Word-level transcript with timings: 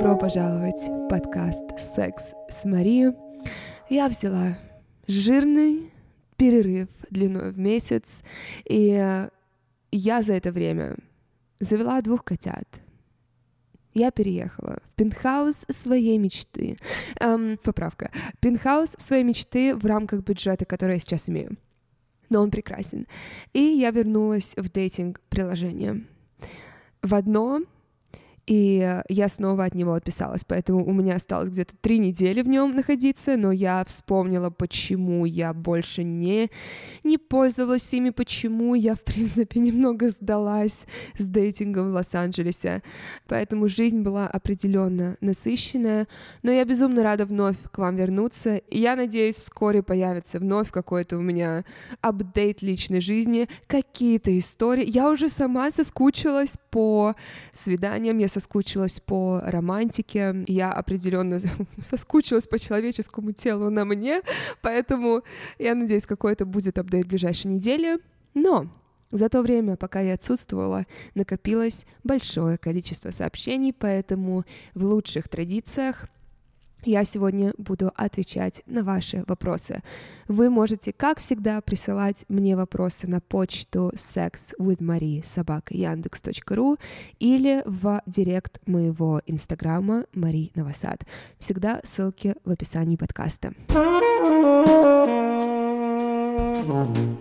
Добро 0.00 0.16
пожаловать 0.16 0.88
в 0.88 1.08
подкаст 1.08 1.78
«Секс 1.78 2.32
с 2.48 2.64
Марией». 2.64 3.12
Я 3.90 4.08
взяла 4.08 4.56
жирный 5.06 5.92
перерыв 6.38 6.88
длиной 7.10 7.50
в 7.50 7.58
месяц, 7.58 8.22
и 8.64 9.28
я 9.92 10.22
за 10.22 10.32
это 10.32 10.52
время 10.52 10.96
завела 11.58 12.00
двух 12.00 12.24
котят. 12.24 12.66
Я 13.92 14.10
переехала 14.10 14.78
в 14.86 14.94
пентхаус 14.94 15.66
своей 15.68 16.16
мечты. 16.16 16.78
Эм, 17.20 17.58
поправка. 17.62 18.10
Пентхаус 18.40 18.94
своей 18.96 19.22
мечты 19.22 19.76
в 19.76 19.84
рамках 19.84 20.24
бюджета, 20.24 20.64
который 20.64 20.94
я 20.94 20.98
сейчас 20.98 21.28
имею. 21.28 21.58
Но 22.30 22.40
он 22.40 22.50
прекрасен. 22.50 23.06
И 23.52 23.60
я 23.60 23.90
вернулась 23.90 24.54
в 24.56 24.72
дейтинг-приложение. 24.72 26.06
В 27.02 27.14
одно 27.14 27.60
и 28.50 29.00
я 29.08 29.28
снова 29.28 29.66
от 29.66 29.76
него 29.76 29.94
отписалась, 29.94 30.42
поэтому 30.44 30.84
у 30.84 30.92
меня 30.92 31.14
осталось 31.14 31.50
где-то 31.50 31.72
три 31.80 32.00
недели 32.00 32.42
в 32.42 32.48
нем 32.48 32.74
находиться, 32.74 33.36
но 33.36 33.52
я 33.52 33.84
вспомнила, 33.84 34.50
почему 34.50 35.24
я 35.24 35.54
больше 35.54 36.02
не, 36.02 36.50
не 37.04 37.16
пользовалась 37.16 37.94
ими, 37.94 38.10
почему 38.10 38.74
я, 38.74 38.96
в 38.96 39.02
принципе, 39.02 39.60
немного 39.60 40.08
сдалась 40.08 40.86
с 41.16 41.26
дейтингом 41.26 41.92
в 41.92 41.94
Лос-Анджелесе, 41.94 42.82
поэтому 43.28 43.68
жизнь 43.68 44.00
была 44.00 44.26
определенно 44.26 45.16
насыщенная, 45.20 46.08
но 46.42 46.50
я 46.50 46.64
безумно 46.64 47.04
рада 47.04 47.26
вновь 47.26 47.56
к 47.70 47.78
вам 47.78 47.94
вернуться, 47.94 48.56
и 48.56 48.80
я 48.80 48.96
надеюсь, 48.96 49.36
вскоре 49.36 49.84
появится 49.84 50.40
вновь 50.40 50.72
какой-то 50.72 51.18
у 51.18 51.20
меня 51.20 51.64
апдейт 52.00 52.62
личной 52.62 53.00
жизни, 53.00 53.48
какие-то 53.68 54.36
истории, 54.36 54.90
я 54.90 55.08
уже 55.08 55.28
сама 55.28 55.70
соскучилась 55.70 56.56
по 56.70 57.14
свиданиям, 57.52 58.18
я 58.18 58.26
соскучилась 58.26 58.39
по 59.00 59.40
романтике, 59.44 60.44
я 60.46 60.72
определенно 60.72 61.38
соскучилась 61.80 62.46
по 62.46 62.58
человеческому 62.58 63.32
телу 63.32 63.70
на 63.70 63.84
мне, 63.84 64.22
поэтому 64.62 65.22
я 65.58 65.74
надеюсь, 65.74 66.06
какой-то 66.06 66.44
будет 66.44 66.78
апдейт 66.78 67.06
в 67.06 67.08
ближайшей 67.08 67.50
неделе. 67.50 67.98
Но 68.34 68.68
за 69.10 69.28
то 69.28 69.42
время, 69.42 69.76
пока 69.76 70.00
я 70.00 70.14
отсутствовала, 70.14 70.86
накопилось 71.14 71.84
большое 72.04 72.58
количество 72.58 73.10
сообщений, 73.10 73.72
поэтому 73.72 74.44
в 74.74 74.84
лучших 74.84 75.28
традициях 75.28 76.06
я 76.84 77.04
сегодня 77.04 77.52
буду 77.58 77.92
отвечать 77.94 78.62
на 78.66 78.82
ваши 78.82 79.22
вопросы. 79.26 79.82
Вы 80.28 80.48
можете, 80.50 80.92
как 80.92 81.18
всегда, 81.18 81.60
присылать 81.60 82.24
мне 82.28 82.56
вопросы 82.56 83.06
на 83.06 83.20
почту 83.20 83.92
sexwithmarie.собака.яндекс.ру 83.94 86.78
или 87.18 87.62
в 87.66 88.02
директ 88.06 88.66
моего 88.66 89.20
инстаграма 89.26 90.06
Мари 90.14 90.52
Новосад. 90.54 91.04
Всегда 91.38 91.80
ссылки 91.84 92.34
в 92.44 92.50
описании 92.50 92.96
подкаста. 92.96 93.52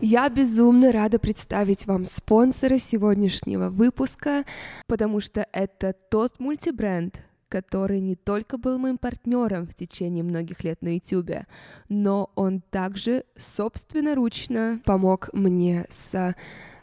Я 0.01 0.29
безумно 0.29 0.91
рада 0.91 1.19
представить 1.19 1.85
вам 1.85 2.05
спонсора 2.05 2.77
сегодняшнего 2.77 3.69
выпуска, 3.69 4.43
потому 4.87 5.21
что 5.21 5.45
это 5.51 5.93
тот 6.09 6.39
мультибренд, 6.39 7.19
который 7.49 7.99
не 7.99 8.15
только 8.15 8.57
был 8.57 8.77
моим 8.77 8.97
партнером 8.97 9.67
в 9.67 9.73
течение 9.73 10.23
многих 10.23 10.63
лет 10.63 10.81
на 10.81 10.95
YouTube, 10.95 11.45
но 11.89 12.29
он 12.35 12.61
также 12.61 13.25
собственноручно 13.35 14.81
помог 14.85 15.29
мне 15.33 15.85
с 15.89 16.35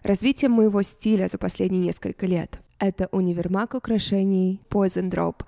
развитием 0.02 0.52
моего 0.52 0.82
стиля 0.82 1.28
за 1.28 1.38
последние 1.38 1.82
несколько 1.82 2.26
лет. 2.26 2.60
Это 2.78 3.08
универмаг 3.12 3.74
украшений 3.74 4.60
Poison 4.68 5.10
Drop— 5.10 5.36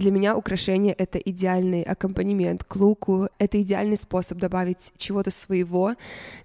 для 0.00 0.10
меня 0.10 0.34
украшение— 0.36 0.94
это 0.98 1.18
идеальный 1.18 1.82
аккомпанемент 1.82 2.64
к 2.64 2.74
луку, 2.76 3.28
это 3.38 3.60
идеальный 3.60 3.96
способ 3.96 4.38
добавить 4.38 4.92
чего-то 4.96 5.30
своего, 5.30 5.94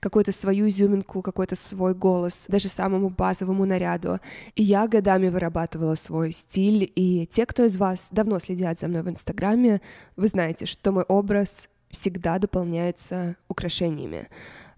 какую-то 0.02 0.32
свою 0.34 0.68
изюминку, 0.68 1.22
какой-то 1.22 1.56
свой 1.56 1.96
голос, 1.96 2.46
даже 2.50 2.68
самому 2.68 3.10
базовому 3.10 3.66
наряду. 3.66 4.20
И 4.56 4.64
я 4.64 4.88
годами 4.88 5.30
вырабатывала 5.30 5.96
свой 5.96 6.34
стиль, 6.34 6.92
и 6.96 7.26
те, 7.28 7.46
кто 7.46 7.64
из 7.64 7.78
вас 7.78 8.10
давно 8.12 8.40
следят 8.40 8.80
за 8.80 8.88
мной 8.90 9.04
в 9.04 9.10
Инстаграме, 9.10 9.82
вы 10.18 10.28
знаете, 10.28 10.66
что 10.66 10.92
мой 10.92 11.04
образ 11.04 11.70
всегда 11.90 12.38
дополняется 12.40 13.38
украшениями. 13.48 14.28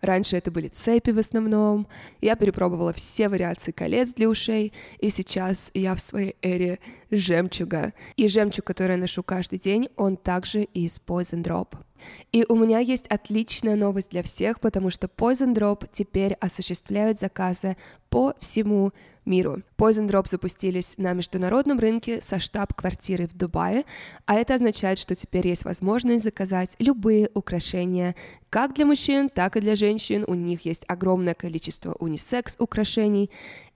Раньше 0.02 0.38
это 0.38 0.52
были 0.52 0.68
цепи 0.68 1.12
в 1.12 1.18
основном. 1.18 1.88
Я 2.22 2.35
перепробовала 2.35 2.94
все 2.94 3.30
вариации 3.30 3.72
колец 3.72 4.13
для 4.13 4.30
ушей, 4.30 4.74
и 5.00 5.09
сейчас 5.09 5.72
я 5.74 5.96
в 5.96 6.00
своей 6.00 6.35
эре 6.41 6.80
жемчуга. 7.09 7.94
И 8.16 8.28
жемчуг, 8.28 8.66
который 8.66 8.91
я 8.94 8.97
ношу 8.97 9.24
каждый 9.24 9.59
день, 9.59 9.90
он 9.96 10.18
также 10.18 10.63
из 10.63 11.02
Poison 11.06 11.44
Drop. 11.44 11.87
И 12.31 12.46
у 12.47 12.56
меня 12.56 12.80
есть 12.80 13.08
отличная 13.08 13.75
новость 13.75 14.09
для 14.09 14.24
всех, 14.24 14.59
потому 14.59 14.90
что 14.90 15.08
Poison 15.08 15.53
Drop 15.53 15.88
теперь 15.91 16.34
осуществляют 16.34 17.19
заказы 17.19 17.78
по 18.09 18.34
всему 18.40 18.91
миру. 19.25 19.62
Poison 19.78 20.07
Drop 20.07 20.28
запустились 20.28 20.96
на 20.97 21.13
международном 21.13 21.80
рынке 21.80 22.22
со 22.22 22.40
штаб-квартиры 22.40 23.28
в 23.28 23.36
Дубае, 23.36 23.84
а 24.25 24.36
это 24.36 24.56
означает, 24.56 25.00
что 25.00 25.16
теперь 25.16 25.47
есть 25.47 25.66
возможность 25.66 26.24
заказать 26.24 26.75
любые 26.80 27.30
украшения 27.34 28.16
как 28.50 28.74
для 28.74 28.86
мужчин, 28.86 29.30
так 29.30 29.57
и 29.57 29.59
для 29.59 29.75
женщин. 29.75 30.24
У 30.28 30.34
них 30.34 30.66
есть 30.66 30.86
огромное 30.88 31.34
количество 31.34 31.94
унисекс 32.00 32.56
украшений 32.57 33.30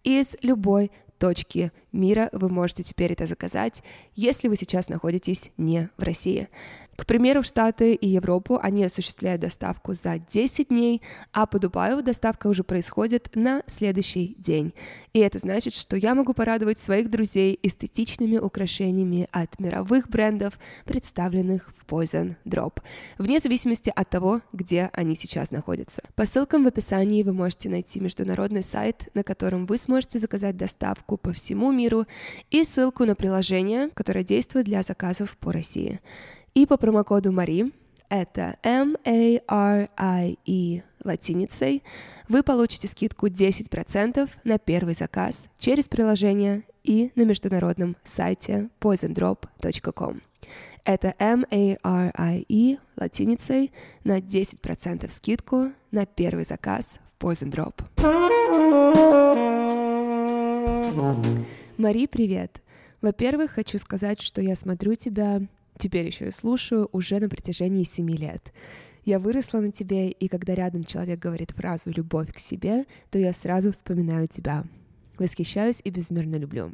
из 0.04 0.36
любой 0.42 0.92
точки 1.22 1.72
мира 1.92 2.30
вы 2.32 2.50
можете 2.50 2.82
теперь 2.82 3.14
это 3.14 3.28
заказать, 3.28 3.84
если 4.16 4.48
вы 4.48 4.56
сейчас 4.56 4.90
находитесь 4.90 5.52
не 5.56 5.90
в 5.96 6.02
России. 6.02 6.48
К 7.02 7.06
примеру, 7.08 7.42
в 7.42 7.48
Штаты 7.48 7.96
и 7.96 8.08
Европу 8.08 8.60
они 8.62 8.84
осуществляют 8.84 9.42
доставку 9.42 9.94
за 9.94 10.20
10 10.20 10.68
дней, 10.68 11.02
а 11.34 11.48
по 11.48 11.58
Дубаю 11.58 12.04
доставка 12.04 12.46
уже 12.46 12.64
происходит 12.64 13.32
на 13.34 13.64
следующий 13.66 14.36
день. 14.38 14.76
И 15.12 15.18
это 15.18 15.40
значит, 15.40 15.74
что 15.74 15.98
я 15.98 16.14
могу 16.14 16.36
порадовать 16.36 16.80
своих 16.80 17.10
друзей 17.10 17.58
эстетичными 17.64 18.38
украшениями 18.38 19.28
от 19.32 19.60
мировых 19.60 20.10
брендов, 20.10 20.60
представленных 20.86 21.74
в 21.76 21.92
Poison 21.92 22.36
Drop, 22.46 22.84
вне 23.18 23.40
зависимости 23.40 23.92
от 23.96 24.08
того, 24.08 24.42
где 24.54 24.92
они 24.94 25.16
сейчас 25.16 25.50
находятся. 25.50 26.04
По 26.14 26.28
ссылкам 26.28 26.66
в 26.66 26.68
описании 26.68 27.24
вы 27.24 27.34
можете 27.34 27.68
найти 27.70 28.00
международный 28.00 28.62
сайт, 28.62 29.10
на 29.16 29.24
котором 29.24 29.66
вы 29.66 29.80
сможете 29.80 30.20
заказать 30.20 30.56
доставку 30.56 31.18
по 31.18 31.34
всему 31.34 31.72
миру 31.72 32.06
и 32.52 32.64
ссылку 32.64 33.06
на 33.06 33.16
приложение, 33.16 33.90
которое 33.96 34.24
действует 34.24 34.68
для 34.68 34.84
заказов 34.84 35.36
по 35.38 35.52
России. 35.52 36.00
И 36.54 36.66
по 36.66 36.76
промокоду 36.78 37.32
Мари, 37.32 37.72
это 38.10 38.58
M-A-R-I-E 38.62 39.42
латиницей, 41.04 41.82
вы 42.28 42.44
получите 42.44 42.90
скидку 42.90 43.28
10% 43.28 44.30
на 44.44 44.60
первый 44.60 44.94
заказ 44.94 45.48
через 45.58 45.88
приложение 45.88 46.64
и 46.84 47.14
на 47.16 47.22
международном 47.22 47.96
сайте 48.04 48.70
poisondrop.com. 48.82 50.22
Это 50.84 51.16
M-A-R-I-E 51.20 52.78
латиницей 52.98 53.72
на 54.04 54.20
10% 54.20 55.10
скидку 55.10 55.72
на 55.92 56.06
первый 56.06 56.44
заказ 56.44 57.00
в 57.06 57.24
Poison 57.24 57.50
Drop. 57.50 57.76
Мари, 61.78 62.08
привет! 62.08 62.62
Во-первых, 63.02 63.52
хочу 63.52 63.78
сказать, 63.78 64.22
что 64.22 64.42
я 64.42 64.56
смотрю 64.56 64.96
тебя 64.96 65.42
теперь 65.78 66.08
еще 66.08 66.28
и 66.28 66.32
слушаю 66.32 66.90
уже 66.92 67.20
на 67.20 67.30
протяжении 67.30 67.84
семи 67.84 68.16
лет. 68.16 68.52
Я 69.04 69.20
выросла 69.20 69.60
на 69.60 69.72
тебе, 69.72 70.12
и 70.12 70.28
когда 70.28 70.54
рядом 70.54 70.84
человек 70.84 71.20
говорит 71.20 71.52
фразу 71.52 71.90
«любовь 71.90 72.32
к 72.32 72.40
себе», 72.40 72.86
то 73.10 73.18
я 73.18 73.34
сразу 73.34 73.72
вспоминаю 73.72 74.28
тебя. 74.28 74.66
Восхищаюсь 75.18 75.82
и 75.84 75.90
безмерно 75.90 76.36
люблю. 76.36 76.74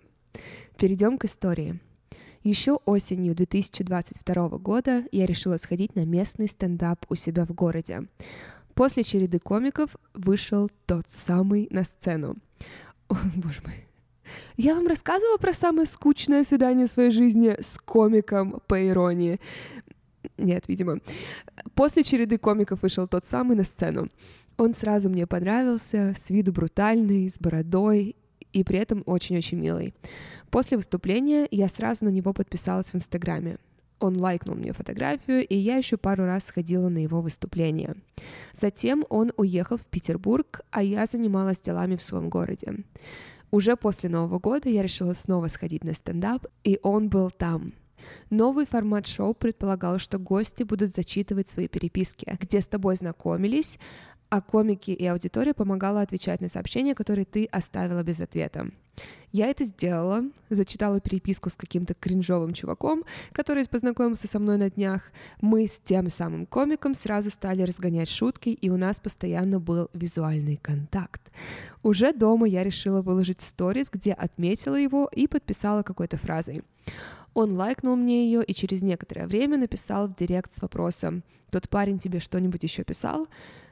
Перейдем 0.78 1.18
к 1.18 1.26
истории. 1.26 1.80
Еще 2.44 2.80
осенью 2.86 3.34
2022 3.36 4.50
года 4.60 5.04
я 5.12 5.26
решила 5.26 5.58
сходить 5.58 5.96
на 5.96 6.06
местный 6.06 6.48
стендап 6.48 7.06
у 7.10 7.16
себя 7.16 7.46
в 7.46 7.54
городе. 7.54 8.08
После 8.74 9.04
череды 9.04 9.40
комиков 9.40 9.96
вышел 10.14 10.70
тот 10.86 11.10
самый 11.10 11.68
на 11.72 11.84
сцену. 11.84 12.36
О, 13.10 13.16
боже 13.36 13.62
мой, 13.64 13.87
я 14.58 14.76
вам 14.76 14.88
рассказывала 14.88 15.38
про 15.38 15.54
самое 15.54 15.86
скучное 15.86 16.44
свидание 16.44 16.88
в 16.88 16.92
своей 16.92 17.12
жизни 17.12 17.56
с 17.60 17.78
комиком 17.80 18.62
по 18.68 18.88
иронии. 18.88 19.40
Нет, 20.38 20.68
видимо. 20.68 21.00
После 21.74 22.04
череды 22.04 22.38
комиков 22.38 22.82
вышел 22.82 23.08
тот 23.08 23.26
самый 23.26 23.56
на 23.56 23.64
сцену. 23.64 24.10
Он 24.58 24.74
сразу 24.74 25.10
мне 25.10 25.28
понравился, 25.28 26.14
с 26.20 26.30
виду 26.30 26.52
брутальный, 26.52 27.30
с 27.30 27.40
бородой 27.40 28.16
и 28.54 28.64
при 28.64 28.80
этом 28.80 29.04
очень-очень 29.06 29.60
милый. 29.60 29.94
После 30.50 30.78
выступления 30.78 31.48
я 31.52 31.68
сразу 31.68 32.06
на 32.06 32.10
него 32.10 32.34
подписалась 32.34 32.88
в 32.88 32.96
Инстаграме. 32.96 33.58
Он 34.00 34.18
лайкнул 34.18 34.56
мне 34.56 34.74
фотографию, 34.74 35.46
и 35.48 35.56
я 35.56 35.78
еще 35.78 35.98
пару 35.98 36.26
раз 36.26 36.46
сходила 36.46 36.88
на 36.88 37.00
его 37.00 37.22
выступление. 37.22 37.96
Затем 38.60 39.06
он 39.10 39.32
уехал 39.38 39.78
в 39.78 39.86
Петербург, 39.86 40.62
а 40.70 40.84
я 40.84 41.06
занималась 41.06 41.62
делами 41.62 41.96
в 41.96 42.04
своем 42.04 42.30
городе. 42.30 42.84
Уже 43.52 43.76
после 43.76 44.10
Нового 44.10 44.40
года 44.40 44.70
я 44.70 44.82
решила 44.82 45.14
снова 45.14 45.48
сходить 45.48 45.84
на 45.84 45.94
стендап, 45.94 46.46
и 46.64 46.80
он 46.84 47.10
был 47.10 47.32
там. 47.32 47.74
Новый 48.30 48.66
формат 48.66 49.08
шоу 49.08 49.34
предполагал, 49.34 50.00
что 50.00 50.20
гости 50.20 50.64
будут 50.64 50.96
зачитывать 50.96 51.50
свои 51.50 51.68
переписки, 51.68 52.38
где 52.40 52.62
с 52.62 52.68
тобой 52.68 52.96
знакомились, 52.96 53.80
а 54.30 54.42
комики 54.42 54.92
и 54.92 55.06
аудитория 55.06 55.54
помогала 55.54 56.02
отвечать 56.02 56.42
на 56.42 56.50
сообщения, 56.50 56.96
которые 56.96 57.26
ты 57.26 57.46
оставила 57.46 58.04
без 58.04 58.20
ответа. 58.20 58.70
Я 59.32 59.48
это 59.48 59.64
сделала, 59.64 60.24
зачитала 60.50 61.00
переписку 61.00 61.50
с 61.50 61.56
каким-то 61.56 61.94
кринжовым 61.94 62.54
чуваком, 62.54 63.04
который 63.32 63.64
познакомился 63.68 64.28
со 64.28 64.40
мной 64.40 64.58
на 64.58 64.70
днях. 64.70 65.12
Мы 65.42 65.68
с 65.68 65.80
тем 65.84 66.10
самым 66.10 66.46
комиком 66.46 66.96
сразу 66.96 67.30
стали 67.30 67.62
разгонять 67.62 68.10
шутки, 68.10 68.50
и 68.50 68.70
у 68.70 68.78
нас 68.78 69.00
постоянно 69.00 69.60
был 69.60 69.90
визуальный 69.94 70.58
контакт. 70.58 71.22
Уже 71.84 72.14
дома 72.14 72.48
я 72.48 72.64
решила 72.64 73.02
выложить 73.02 73.42
сторис, 73.42 73.90
где 73.92 74.14
отметила 74.14 74.76
его 74.76 75.10
и 75.12 75.28
подписала 75.28 75.84
какой-то 75.84 76.18
фразой. 76.18 76.64
Он 77.34 77.54
лайкнул 77.54 77.96
мне 77.96 78.26
ее 78.26 78.44
и 78.44 78.54
через 78.54 78.82
некоторое 78.82 79.28
время 79.28 79.58
написал 79.58 80.08
в 80.08 80.16
директ 80.16 80.58
с 80.58 80.62
вопросом 80.62 81.24
«Тот 81.52 81.70
парень 81.70 82.00
тебе 82.00 82.20
что-нибудь 82.20 82.64
еще 82.64 82.84
писал?» 82.84 83.28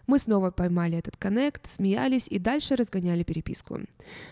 Мы 0.07 0.19
снова 0.19 0.51
поймали 0.51 0.97
этот 0.97 1.17
коннект, 1.17 1.69
смеялись 1.69 2.27
и 2.27 2.39
дальше 2.39 2.75
разгоняли 2.75 3.23
переписку. 3.23 3.79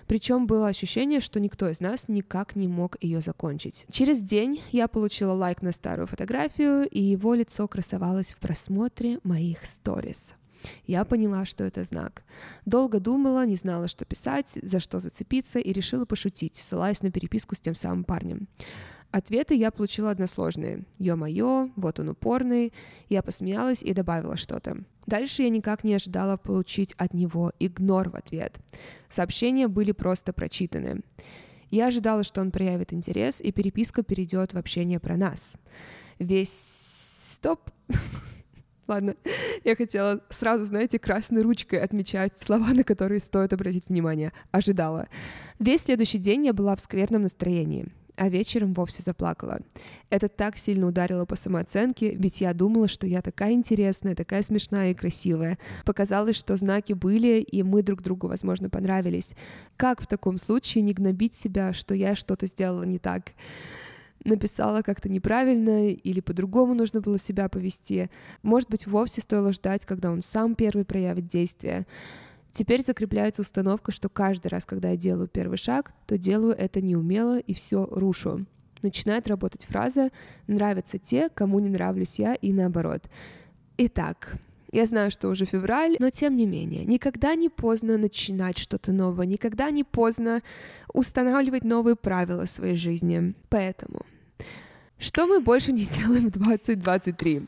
Причем 0.07 0.47
было 0.47 0.67
ощущение, 0.67 1.19
что 1.19 1.39
никто 1.39 1.69
из 1.69 1.79
нас 1.79 2.07
никак 2.07 2.55
не 2.55 2.67
мог 2.67 2.97
ее 3.01 3.21
закончить. 3.21 3.85
Через 3.91 4.21
день 4.21 4.61
я 4.71 4.87
получила 4.87 5.33
лайк 5.33 5.61
на 5.61 5.71
старую 5.71 6.07
фотографию, 6.07 6.87
и 6.87 7.01
его 7.01 7.33
лицо 7.33 7.67
красовалось 7.67 8.33
в 8.33 8.37
просмотре 8.37 9.19
моих 9.23 9.65
сторис. 9.65 10.35
Я 10.85 11.03
поняла, 11.05 11.45
что 11.45 11.63
это 11.63 11.83
знак. 11.83 12.23
Долго 12.65 12.99
думала, 12.99 13.45
не 13.45 13.55
знала, 13.55 13.87
что 13.87 14.05
писать, 14.05 14.57
за 14.61 14.79
что 14.79 14.99
зацепиться, 14.99 15.59
и 15.59 15.73
решила 15.73 16.05
пошутить, 16.05 16.55
ссылаясь 16.55 17.01
на 17.01 17.11
переписку 17.11 17.55
с 17.55 17.59
тем 17.59 17.75
самым 17.75 18.03
парнем. 18.03 18.47
Ответы 19.13 19.53
я 19.53 19.69
получила 19.69 20.09
односложные. 20.09 20.85
Ё-моё, 20.97 21.69
вот 21.75 21.99
он 21.99 22.09
упорный. 22.09 22.73
Я 23.09 23.21
посмеялась 23.21 23.83
и 23.83 23.93
добавила 23.93 24.37
что-то. 24.37 24.85
Дальше 25.05 25.43
я 25.43 25.49
никак 25.49 25.83
не 25.83 25.93
ожидала 25.93 26.35
получить 26.35 26.95
от 26.97 27.13
него 27.13 27.51
игнор 27.59 28.09
в 28.09 28.15
ответ. 28.15 28.57
Сообщения 29.09 29.67
были 29.67 29.91
просто 29.91 30.33
прочитаны. 30.33 31.01
Я 31.69 31.87
ожидала, 31.87 32.23
что 32.23 32.41
он 32.41 32.49
проявит 32.49 32.91
интерес, 32.91 33.39
и 33.39 33.51
переписка 33.51 34.01
перейдет 34.01 34.53
в 34.53 34.57
общение 34.57 34.99
про 34.99 35.15
нас. 35.15 35.59
Весь... 36.17 36.51
Стоп! 36.51 37.69
Ладно, 38.87 39.15
я 39.63 39.75
хотела 39.75 40.21
сразу, 40.31 40.65
знаете, 40.65 40.97
красной 40.97 41.43
ручкой 41.43 41.81
отмечать 41.81 42.35
слова, 42.41 42.73
на 42.73 42.83
которые 42.83 43.19
стоит 43.19 43.53
обратить 43.53 43.89
внимание. 43.89 44.33
Ожидала. 44.49 45.07
Весь 45.59 45.81
следующий 45.81 46.17
день 46.17 46.47
я 46.47 46.53
была 46.53 46.75
в 46.75 46.79
скверном 46.79 47.21
настроении 47.21 47.91
а 48.15 48.29
вечером 48.29 48.73
вовсе 48.73 49.03
заплакала. 49.03 49.59
Это 50.09 50.29
так 50.29 50.57
сильно 50.57 50.87
ударило 50.87 51.25
по 51.25 51.35
самооценке, 51.35 52.15
ведь 52.15 52.41
я 52.41 52.53
думала, 52.53 52.87
что 52.87 53.07
я 53.07 53.21
такая 53.21 53.53
интересная, 53.53 54.15
такая 54.15 54.41
смешная 54.41 54.91
и 54.91 54.95
красивая. 54.95 55.57
Показалось, 55.85 56.35
что 56.35 56.55
знаки 56.57 56.93
были, 56.93 57.39
и 57.39 57.63
мы 57.63 57.81
друг 57.83 58.01
другу, 58.01 58.27
возможно, 58.27 58.69
понравились. 58.69 59.33
Как 59.77 60.01
в 60.01 60.07
таком 60.07 60.37
случае 60.37 60.83
не 60.83 60.93
гнобить 60.93 61.33
себя, 61.33 61.73
что 61.73 61.95
я 61.95 62.15
что-то 62.15 62.47
сделала 62.47 62.83
не 62.83 62.99
так? 62.99 63.31
написала 64.25 64.81
как-то 64.81 65.09
неправильно 65.09 65.89
или 65.89 66.21
по-другому 66.21 66.73
нужно 66.73 67.01
было 67.01 67.17
себя 67.17 67.49
повести. 67.49 68.09
Может 68.41 68.69
быть, 68.69 68.87
вовсе 68.87 69.21
стоило 69.21 69.51
ждать, 69.51 69.85
когда 69.85 70.11
он 70.11 70.21
сам 70.21 70.55
первый 70.55 70.85
проявит 70.85 71.27
действие. 71.27 71.85
Теперь 72.53 72.83
закрепляется 72.83 73.41
установка, 73.41 73.91
что 73.91 74.09
каждый 74.09 74.49
раз, 74.49 74.63
когда 74.63 74.91
я 74.91 74.95
делаю 74.95 75.27
первый 75.27 75.57
шаг, 75.57 75.91
то 76.05 76.19
делаю 76.19 76.53
это 76.55 76.81
неумело 76.81 77.39
и 77.39 77.55
все 77.55 77.87
рушу. 77.89 78.45
Начинает 78.83 79.27
работать 79.27 79.65
фраза 79.65 80.11
«нравятся 80.45 80.99
те, 80.99 81.29
кому 81.29 81.59
не 81.59 81.69
нравлюсь 81.69 82.19
я» 82.19 82.35
и 82.35 82.53
наоборот. 82.53 83.09
Итак, 83.77 84.35
я 84.71 84.85
знаю, 84.85 85.09
что 85.09 85.29
уже 85.29 85.45
февраль, 85.45 85.95
но 85.97 86.11
тем 86.11 86.35
не 86.35 86.45
менее, 86.45 86.85
никогда 86.85 87.33
не 87.33 87.49
поздно 87.49 87.97
начинать 87.97 88.59
что-то 88.59 88.91
новое, 88.91 89.25
никогда 89.25 89.71
не 89.71 89.83
поздно 89.83 90.43
устанавливать 90.93 91.63
новые 91.63 91.95
правила 91.95 92.45
своей 92.45 92.75
жизни. 92.75 93.33
Поэтому, 93.49 94.05
что 94.99 95.25
мы 95.25 95.39
больше 95.39 95.71
не 95.71 95.85
делаем 95.85 96.27
в 96.27 96.33
2023? 96.33 97.47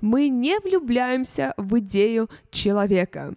Мы 0.00 0.28
не 0.28 0.58
влюбляемся 0.58 1.54
в 1.56 1.78
идею 1.78 2.28
человека. 2.50 3.36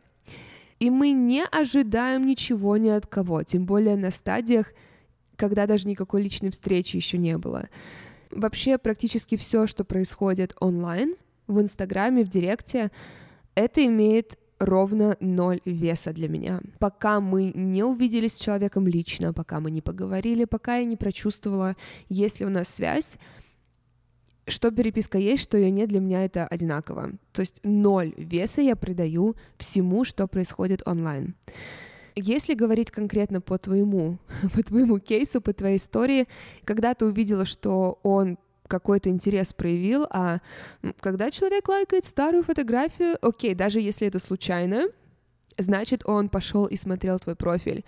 И 0.80 0.90
мы 0.90 1.12
не 1.12 1.44
ожидаем 1.44 2.26
ничего 2.26 2.78
ни 2.78 2.90
от 2.90 3.08
кого, 3.08 3.44
тем 3.44 3.66
более 3.66 3.96
на 3.96 4.12
стадиях, 4.12 4.74
когда 5.36 5.66
даже 5.66 5.88
никакой 5.88 6.22
личной 6.24 6.52
встречи 6.52 6.96
еще 6.96 7.18
не 7.18 7.38
было. 7.38 7.70
Вообще 8.32 8.78
практически 8.78 9.38
все, 9.38 9.68
что 9.68 9.84
происходит 9.84 10.56
онлайн, 10.60 11.16
в 11.48 11.62
Инстаграме, 11.62 12.24
в 12.24 12.30
Директе, 12.30 12.92
это 13.56 13.86
имеет 13.86 14.38
ровно 14.60 15.18
ноль 15.20 15.62
веса 15.66 16.14
для 16.14 16.28
меня. 16.28 16.62
Пока 16.80 17.20
мы 17.20 17.52
не 17.56 17.84
увиделись 17.84 18.34
с 18.34 18.40
человеком 18.40 18.88
лично, 18.88 19.34
пока 19.34 19.60
мы 19.60 19.72
не 19.72 19.82
поговорили, 19.82 20.46
пока 20.46 20.78
я 20.78 20.86
не 20.86 20.98
прочувствовала, 20.98 21.76
есть 22.10 22.40
ли 22.40 22.46
у 22.46 22.50
нас 22.50 22.68
связь, 22.68 23.18
что 24.48 24.72
переписка 24.72 25.18
есть, 25.18 25.44
что 25.44 25.58
ее 25.58 25.72
нет, 25.72 25.90
для 25.90 26.00
меня 26.00 26.26
это 26.26 26.46
одинаково. 26.48 27.12
То 27.32 27.42
есть 27.42 27.60
ноль 27.64 28.14
веса 28.18 28.62
я 28.62 28.76
придаю 28.76 29.36
всему, 29.58 30.04
что 30.04 30.28
происходит 30.28 30.82
онлайн. 30.86 31.36
Если 32.16 32.56
говорить 32.56 32.90
конкретно 32.90 33.42
по 33.42 33.58
твоему, 33.58 34.18
по 34.54 34.64
твоему 34.64 35.00
кейсу, 35.00 35.42
по 35.42 35.54
твоей 35.54 35.78
истории, 35.78 36.28
когда 36.64 36.94
ты 36.94 37.06
увидела, 37.06 37.46
что 37.46 38.00
он 38.04 38.38
какой-то 38.68 39.10
интерес 39.10 39.54
проявил, 39.54 40.08
а 40.10 40.40
когда 41.00 41.32
человек 41.32 41.68
лайкает 41.70 42.06
старую 42.06 42.44
фотографию, 42.44 43.18
окей, 43.22 43.54
даже 43.54 43.80
если 43.80 44.08
это 44.08 44.20
случайно, 44.20 44.88
значит, 45.58 46.02
он 46.06 46.30
пошел 46.30 46.66
и 46.66 46.76
смотрел 46.76 47.20
твой 47.20 47.36
профиль 47.36 47.86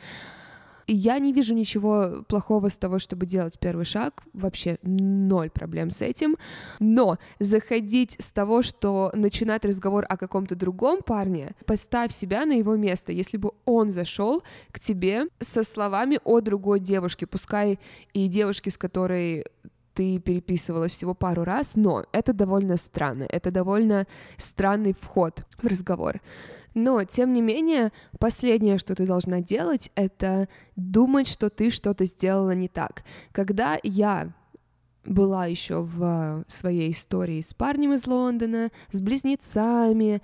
я 0.94 1.20
не 1.20 1.34
вижу 1.34 1.54
ничего 1.54 2.24
плохого 2.28 2.70
с 2.70 2.78
того, 2.78 3.00
чтобы 3.00 3.26
делать 3.26 3.60
первый 3.60 3.86
шаг, 3.86 4.24
вообще 4.34 4.78
ноль 4.82 5.50
проблем 5.50 5.92
с 5.92 6.02
этим, 6.02 6.38
но 6.80 7.18
заходить 7.40 8.16
с 8.20 8.32
того, 8.32 8.62
что 8.62 9.12
начинать 9.14 9.66
разговор 9.66 10.06
о 10.08 10.18
каком-то 10.18 10.56
другом 10.56 11.02
парне, 11.02 11.56
поставь 11.66 12.12
себя 12.12 12.46
на 12.46 12.54
его 12.54 12.76
место, 12.76 13.12
если 13.12 13.38
бы 13.38 13.52
он 13.66 13.92
зашел 13.92 14.44
к 14.72 14.80
тебе 14.80 15.26
со 15.40 15.64
словами 15.64 16.20
о 16.24 16.42
другой 16.42 16.80
девушке, 16.80 17.28
пускай 17.28 17.80
и 18.14 18.28
девушке, 18.28 18.72
с 18.72 18.78
которой 18.78 19.46
ты 19.94 20.20
переписывалась 20.20 20.94
всего 20.94 21.14
пару 21.14 21.44
раз, 21.44 21.76
но 21.76 22.06
это 22.14 22.32
довольно 22.32 22.78
странно, 22.78 23.26
это 23.30 23.52
довольно 23.52 24.08
странный 24.38 24.96
вход 25.00 25.46
в 25.62 25.68
разговор. 25.68 26.22
Но, 26.74 27.04
тем 27.04 27.34
не 27.34 27.42
менее, 27.42 27.92
последнее, 28.20 28.78
что 28.78 28.96
ты 28.96 29.06
должна 29.06 29.42
делать, 29.42 29.92
это 29.96 30.48
думать, 30.76 31.28
что 31.28 31.50
ты 31.50 31.70
что-то 31.70 32.06
сделала 32.06 32.52
не 32.52 32.68
так. 32.68 33.04
Когда 33.32 33.78
я 33.84 34.34
была 35.06 35.46
еще 35.48 35.82
в 35.82 36.44
своей 36.48 36.92
истории 36.92 37.42
с 37.42 37.54
парнем 37.54 37.94
из 37.94 38.06
Лондона, 38.06 38.70
с 38.92 39.02
близнецами, 39.02 40.22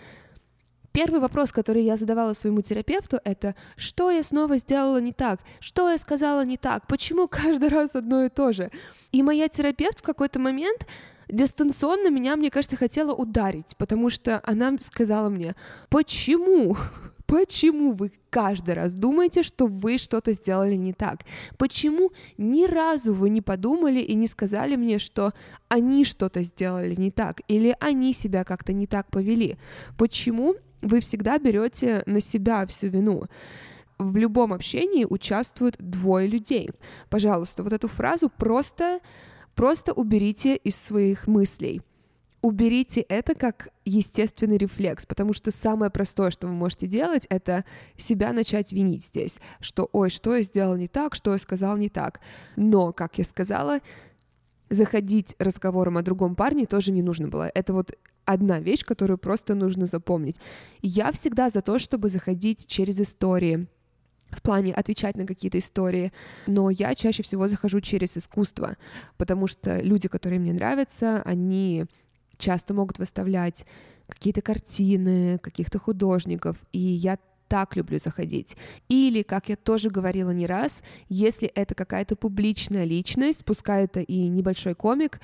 Первый 0.96 1.20
вопрос, 1.20 1.52
который 1.52 1.84
я 1.84 1.98
задавала 1.98 2.32
своему 2.32 2.62
терапевту, 2.62 3.20
это 3.26 3.54
что 3.76 4.10
я 4.12 4.24
снова 4.24 4.56
сделала 4.56 5.02
не 5.02 5.12
так, 5.12 5.42
что 5.60 5.92
я 5.92 5.98
сказала 5.98 6.46
не 6.46 6.56
так, 6.56 6.88
почему 6.88 7.28
каждый 7.28 7.68
раз 7.68 7.98
одно 7.98 8.24
и 8.24 8.30
то 8.30 8.54
же. 8.54 8.72
И 9.12 9.22
моя 9.22 9.50
терапевт 9.50 10.00
в 10.00 10.04
какой-то 10.04 10.40
момент 10.40 10.88
дистанционно 11.30 12.10
меня, 12.10 12.36
мне 12.36 12.50
кажется, 12.50 12.78
хотела 12.78 13.14
ударить, 13.14 13.76
потому 13.78 14.10
что 14.10 14.42
она 14.44 14.76
сказала 14.80 15.30
мне, 15.30 15.56
почему? 15.90 16.78
Почему 17.28 17.92
вы 17.92 18.12
каждый 18.30 18.76
раз 18.76 18.94
думаете, 18.94 19.42
что 19.42 19.66
вы 19.66 19.98
что-то 19.98 20.34
сделали 20.34 20.76
не 20.76 20.94
так? 20.94 21.22
Почему 21.58 22.12
ни 22.38 22.66
разу 22.66 23.16
вы 23.16 23.32
не 23.32 23.42
подумали 23.42 24.00
и 24.00 24.14
не 24.14 24.28
сказали 24.28 24.76
мне, 24.76 25.00
что 25.00 25.34
они 25.68 26.06
что-то 26.06 26.44
сделали 26.44 26.94
не 26.96 27.10
так 27.10 27.42
или 27.48 27.76
они 27.80 28.14
себя 28.14 28.44
как-то 28.44 28.74
не 28.74 28.86
так 28.86 29.10
повели? 29.10 29.58
Почему 29.98 30.54
вы 30.84 31.00
всегда 31.00 31.40
берете 31.40 32.04
на 32.06 32.20
себя 32.20 32.66
всю 32.68 32.90
вину? 32.90 33.24
В 33.98 34.16
любом 34.18 34.54
общении 34.54 35.06
участвуют 35.10 35.78
двое 35.80 36.28
людей. 36.28 36.70
Пожалуйста, 37.10 37.64
вот 37.64 37.74
эту 37.74 37.88
фразу 37.88 38.30
просто 38.30 39.00
Просто 39.56 39.94
уберите 39.94 40.56
из 40.58 40.76
своих 40.76 41.28
мыслей. 41.28 41.82
Уберите 42.42 43.02
это 43.02 43.34
как 43.34 43.70
естественный 43.86 44.58
рефлекс, 44.58 45.06
потому 45.08 45.34
что 45.34 45.50
самое 45.50 45.90
простое, 45.90 46.30
что 46.30 46.46
вы 46.46 46.54
можете 46.54 46.86
делать, 46.86 47.26
это 47.30 47.66
себя 47.98 48.34
начать 48.34 48.72
винить 48.72 49.06
здесь, 49.06 49.40
что 49.62 49.90
«Ой, 49.94 50.12
что 50.12 50.36
я 50.36 50.44
сделал 50.44 50.76
не 50.76 50.88
так, 50.88 51.16
что 51.16 51.32
я 51.32 51.40
сказал 51.40 51.76
не 51.78 51.90
так». 51.90 52.20
Но, 52.56 52.94
как 52.94 53.18
я 53.18 53.24
сказала, 53.24 53.80
заходить 54.70 55.36
разговором 55.40 55.98
о 55.98 56.04
другом 56.04 56.36
парне 56.36 56.68
тоже 56.68 56.92
не 56.92 57.02
нужно 57.02 57.30
было. 57.30 57.50
Это 57.56 57.74
вот 57.74 57.98
одна 58.26 58.60
вещь, 58.60 58.86
которую 58.86 59.18
просто 59.18 59.56
нужно 59.56 59.86
запомнить. 59.88 60.40
Я 60.82 61.12
всегда 61.14 61.50
за 61.50 61.62
то, 61.62 61.80
чтобы 61.80 62.10
заходить 62.10 62.68
через 62.68 63.00
истории, 63.00 63.68
в 64.32 64.42
плане 64.42 64.74
отвечать 64.74 65.16
на 65.16 65.26
какие-то 65.26 65.58
истории, 65.58 66.12
но 66.48 66.70
я 66.70 66.94
чаще 66.96 67.24
всего 67.24 67.48
захожу 67.48 67.82
через 67.82 68.18
искусство, 68.18 68.78
потому 69.18 69.48
что 69.48 69.80
люди, 69.80 70.08
которые 70.08 70.40
мне 70.40 70.54
нравятся, 70.54 71.22
они 71.24 71.86
часто 72.38 72.74
могут 72.74 73.00
выставлять 73.00 73.66
какие-то 74.08 74.42
картины, 74.42 75.40
каких-то 75.40 75.80
художников, 75.80 76.58
и 76.72 76.80
я 76.80 77.18
так 77.48 77.76
люблю 77.76 78.00
заходить. 78.00 78.58
Или, 78.90 79.22
как 79.22 79.50
я 79.50 79.56
тоже 79.56 79.90
говорила 79.90 80.32
не 80.32 80.48
раз, 80.48 80.84
если 81.10 81.48
это 81.48 81.76
какая-то 81.76 82.16
публичная 82.16 82.86
личность, 82.86 83.46
пускай 83.46 83.86
это 83.86 84.02
и 84.02 84.28
небольшой 84.28 84.76
комик, 84.76 85.20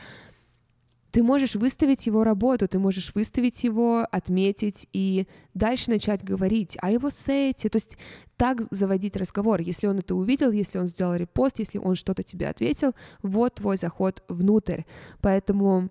ты 1.11 1.23
можешь 1.23 1.55
выставить 1.55 2.07
его 2.07 2.23
работу, 2.23 2.67
ты 2.67 2.79
можешь 2.79 3.13
выставить 3.13 3.63
его, 3.63 4.07
отметить 4.11 4.87
и 4.93 5.27
дальше 5.53 5.91
начать 5.91 6.23
говорить 6.23 6.77
о 6.81 6.89
его 6.89 7.09
сете, 7.09 7.69
то 7.69 7.75
есть 7.75 7.97
так 8.37 8.61
заводить 8.71 9.17
разговор. 9.17 9.59
Если 9.59 9.87
он 9.87 9.99
это 9.99 10.15
увидел, 10.15 10.51
если 10.51 10.79
он 10.79 10.87
сделал 10.87 11.15
репост, 11.15 11.59
если 11.59 11.77
он 11.77 11.95
что-то 11.95 12.23
тебе 12.23 12.47
ответил, 12.47 12.95
вот 13.21 13.55
твой 13.55 13.77
заход 13.77 14.23
внутрь. 14.29 14.83
Поэтому 15.19 15.89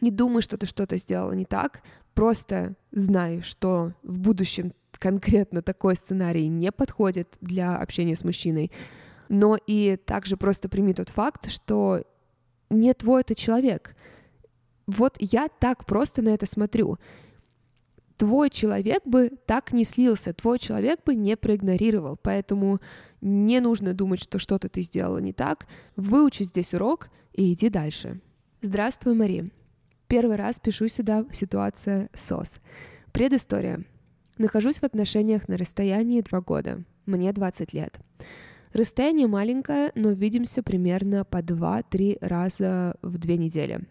не 0.00 0.10
думай, 0.10 0.42
что 0.42 0.56
ты 0.56 0.66
что-то 0.66 0.96
сделала 0.96 1.32
не 1.32 1.44
так, 1.44 1.82
просто 2.14 2.74
знай, 2.90 3.42
что 3.42 3.92
в 4.02 4.18
будущем 4.18 4.72
конкретно 4.92 5.62
такой 5.62 5.94
сценарий 5.94 6.48
не 6.48 6.72
подходит 6.72 7.28
для 7.40 7.76
общения 7.76 8.16
с 8.16 8.24
мужчиной, 8.24 8.72
но 9.28 9.58
и 9.66 9.96
также 9.96 10.36
просто 10.36 10.68
прими 10.68 10.94
тот 10.94 11.10
факт, 11.10 11.50
что 11.50 12.02
не 12.70 12.92
твой 12.94 13.20
это 13.20 13.34
человек. 13.34 13.94
Вот 14.88 15.16
я 15.20 15.48
так 15.48 15.84
просто 15.84 16.22
на 16.22 16.30
это 16.30 16.46
смотрю. 16.46 16.98
Твой 18.16 18.48
человек 18.48 19.06
бы 19.06 19.30
так 19.46 19.72
не 19.72 19.84
слился, 19.84 20.32
твой 20.32 20.58
человек 20.58 21.04
бы 21.04 21.14
не 21.14 21.36
проигнорировал, 21.36 22.18
поэтому 22.20 22.80
не 23.20 23.60
нужно 23.60 23.92
думать, 23.92 24.20
что 24.20 24.38
что-то 24.38 24.70
ты 24.70 24.82
сделала 24.82 25.18
не 25.18 25.34
так. 25.34 25.66
Выучи 25.94 26.42
здесь 26.42 26.72
урок 26.72 27.10
и 27.34 27.52
иди 27.52 27.68
дальше. 27.68 28.20
Здравствуй, 28.62 29.14
Мари. 29.14 29.52
Первый 30.08 30.36
раз 30.36 30.58
пишу 30.58 30.88
сюда 30.88 31.26
ситуация 31.32 32.08
СОС. 32.14 32.54
Предыстория. 33.12 33.84
Нахожусь 34.38 34.78
в 34.78 34.84
отношениях 34.84 35.48
на 35.48 35.58
расстоянии 35.58 36.22
два 36.22 36.40
года. 36.40 36.82
Мне 37.04 37.30
20 37.32 37.74
лет. 37.74 37.98
Расстояние 38.72 39.26
маленькое, 39.26 39.92
но 39.94 40.10
видимся 40.12 40.62
примерно 40.62 41.26
по 41.26 41.38
2-3 41.38 42.18
раза 42.22 42.96
в 43.02 43.18
две 43.18 43.36
недели. 43.36 43.86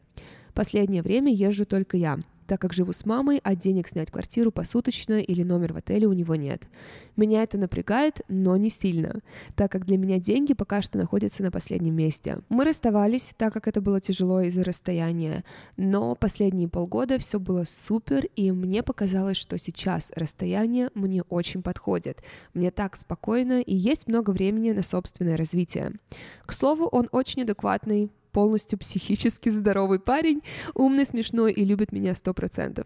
Последнее 0.58 1.04
время 1.04 1.32
езжу 1.32 1.66
только 1.66 1.98
я 1.98 2.18
так 2.48 2.62
как 2.62 2.74
живу 2.74 2.94
с 2.94 3.06
мамой, 3.06 3.40
а 3.44 3.56
денег 3.56 3.88
снять 3.88 4.10
квартиру 4.10 4.52
посуточно 4.52 5.20
или 5.20 5.44
номер 5.44 5.74
в 5.74 5.78
отеле 5.78 6.08
у 6.08 6.14
него 6.14 6.36
нет. 6.36 6.64
Меня 7.16 7.44
это 7.44 7.58
напрягает, 7.58 8.22
но 8.30 8.56
не 8.58 8.70
сильно, 8.70 9.22
так 9.56 9.72
как 9.72 9.86
для 9.86 9.98
меня 9.98 10.18
деньги 10.18 10.54
пока 10.54 10.82
что 10.82 10.98
находятся 10.98 11.44
на 11.44 11.52
последнем 11.52 11.96
месте. 11.96 12.40
Мы 12.50 12.64
расставались, 12.64 13.34
так 13.38 13.54
как 13.54 13.68
это 13.68 13.82
было 13.82 14.00
тяжело 14.00 14.42
из-за 14.42 14.64
расстояния, 14.64 15.44
но 15.76 16.16
последние 16.16 16.70
полгода 16.70 17.20
все 17.20 17.40
было 17.40 17.66
супер, 17.66 18.26
и 18.36 18.52
мне 18.52 18.82
показалось, 18.82 19.38
что 19.38 19.58
сейчас 19.58 20.12
расстояние 20.16 20.90
мне 20.96 21.24
очень 21.24 21.62
подходит. 21.62 22.24
Мне 22.54 22.72
так 22.72 22.96
спокойно, 22.96 23.62
и 23.62 23.76
есть 23.76 24.08
много 24.08 24.32
времени 24.32 24.72
на 24.72 24.84
собственное 24.84 25.38
развитие. 25.38 25.92
К 26.46 26.54
слову, 26.54 26.86
он 26.86 27.10
очень 27.12 27.42
адекватный, 27.42 28.10
полностью 28.38 28.78
психически 28.78 29.50
здоровый 29.50 29.98
парень, 29.98 30.44
умный, 30.76 31.06
смешной 31.06 31.52
и 31.54 31.66
любит 31.66 31.92
меня 31.92 32.14
сто 32.14 32.36
процентов. 32.36 32.86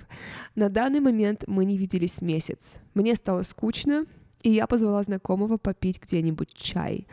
На 0.56 0.70
данный 0.70 1.02
момент 1.02 1.44
мы 1.46 1.66
не 1.66 1.78
виделись 1.78 2.22
месяц. 2.22 2.80
Мне 2.94 3.16
стало 3.16 3.42
скучно, 3.42 4.06
и 4.44 4.50
я 4.50 4.66
позвала 4.66 5.04
знакомого 5.04 5.58
попить 5.58 6.02
где-нибудь 6.02 6.54
чай. 6.54 7.06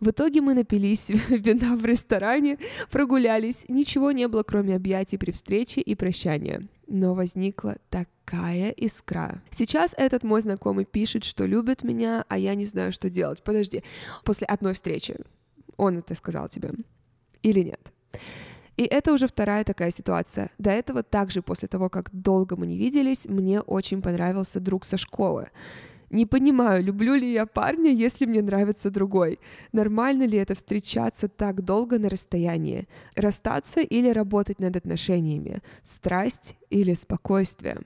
В 0.00 0.10
итоге 0.10 0.40
мы 0.40 0.54
напились 0.54 1.08
вина 1.28 1.76
в 1.76 1.84
ресторане, 1.84 2.58
прогулялись, 2.90 3.64
ничего 3.68 4.10
не 4.10 4.26
было, 4.26 4.42
кроме 4.42 4.74
объятий 4.74 5.16
при 5.16 5.30
встрече 5.30 5.80
и 5.80 5.94
прощания. 5.94 6.66
Но 6.88 7.14
возникла 7.14 7.76
такая 7.90 8.70
искра. 8.70 9.40
Сейчас 9.52 9.94
этот 9.96 10.24
мой 10.24 10.40
знакомый 10.40 10.84
пишет, 10.84 11.22
что 11.22 11.46
любит 11.46 11.84
меня, 11.84 12.24
а 12.28 12.38
я 12.38 12.56
не 12.56 12.64
знаю, 12.64 12.90
что 12.90 13.08
делать. 13.08 13.44
Подожди, 13.44 13.84
после 14.24 14.48
одной 14.48 14.72
встречи. 14.72 15.14
Он 15.76 15.98
это 15.98 16.16
сказал 16.16 16.48
тебе 16.48 16.72
или 17.42 17.60
нет. 17.60 17.92
И 18.76 18.84
это 18.84 19.12
уже 19.12 19.26
вторая 19.26 19.64
такая 19.64 19.90
ситуация. 19.90 20.50
До 20.58 20.70
этого 20.70 21.02
также 21.02 21.42
после 21.42 21.66
того, 21.68 21.88
как 21.88 22.10
долго 22.12 22.56
мы 22.56 22.66
не 22.66 22.78
виделись, 22.78 23.26
мне 23.26 23.60
очень 23.60 24.00
понравился 24.00 24.60
друг 24.60 24.84
со 24.84 24.96
школы. 24.96 25.48
Не 26.10 26.26
понимаю, 26.26 26.82
люблю 26.82 27.14
ли 27.14 27.32
я 27.32 27.44
парня, 27.44 27.90
если 27.90 28.24
мне 28.24 28.40
нравится 28.40 28.90
другой. 28.90 29.40
Нормально 29.72 30.22
ли 30.24 30.38
это 30.38 30.54
встречаться 30.54 31.28
так 31.28 31.64
долго 31.64 31.98
на 31.98 32.08
расстоянии? 32.08 32.88
Расстаться 33.14 33.80
или 33.80 34.08
работать 34.10 34.60
над 34.60 34.76
отношениями? 34.76 35.60
Страсть 35.82 36.56
или 36.70 36.94
спокойствие? 36.94 37.78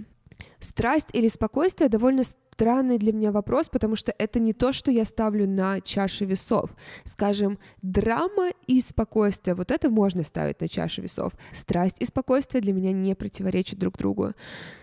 Страсть 0.59 1.09
или 1.13 1.29
спокойствие 1.29 1.89
довольно 1.89 2.23
странный 2.23 2.99
для 2.99 3.13
меня 3.13 3.33
вопрос, 3.33 3.69
потому 3.69 3.97
что 3.97 4.15
это 4.19 4.39
не 4.39 4.53
то, 4.53 4.73
что 4.73 4.91
я 4.91 5.05
ставлю 5.05 5.49
на 5.49 5.81
чаше 5.81 6.25
весов. 6.25 6.71
Скажем, 7.05 7.59
драма 7.81 8.51
и 8.67 8.81
спокойствие, 8.81 9.55
вот 9.55 9.71
это 9.71 9.91
можно 9.91 10.23
ставить 10.23 10.61
на 10.61 10.69
чаше 10.69 11.01
весов. 11.01 11.33
Страсть 11.51 11.97
и 12.01 12.05
спокойствие 12.05 12.61
для 12.61 12.73
меня 12.73 12.93
не 12.93 13.15
противоречат 13.15 13.79
друг 13.79 13.97
другу. 13.97 14.33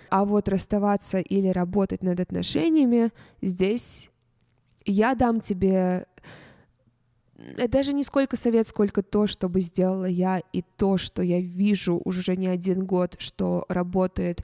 А 0.09 0.25
вот 0.25 0.49
расставаться 0.49 1.19
или 1.19 1.47
работать 1.49 2.03
над 2.03 2.19
отношениями, 2.19 3.11
здесь 3.41 4.09
я 4.85 5.13
дам 5.13 5.39
тебе 5.39 6.07
э, 7.37 7.67
даже 7.67 7.93
не 7.93 8.03
сколько 8.03 8.35
совет, 8.35 8.67
сколько 8.67 9.03
то, 9.03 9.27
что 9.27 9.47
бы 9.47 9.61
сделала 9.61 10.05
я, 10.05 10.41
и 10.51 10.63
то, 10.77 10.97
что 10.97 11.21
я 11.21 11.39
вижу 11.39 12.01
уже 12.03 12.35
не 12.35 12.47
один 12.47 12.85
год, 12.85 13.15
что 13.19 13.65
работает 13.69 14.43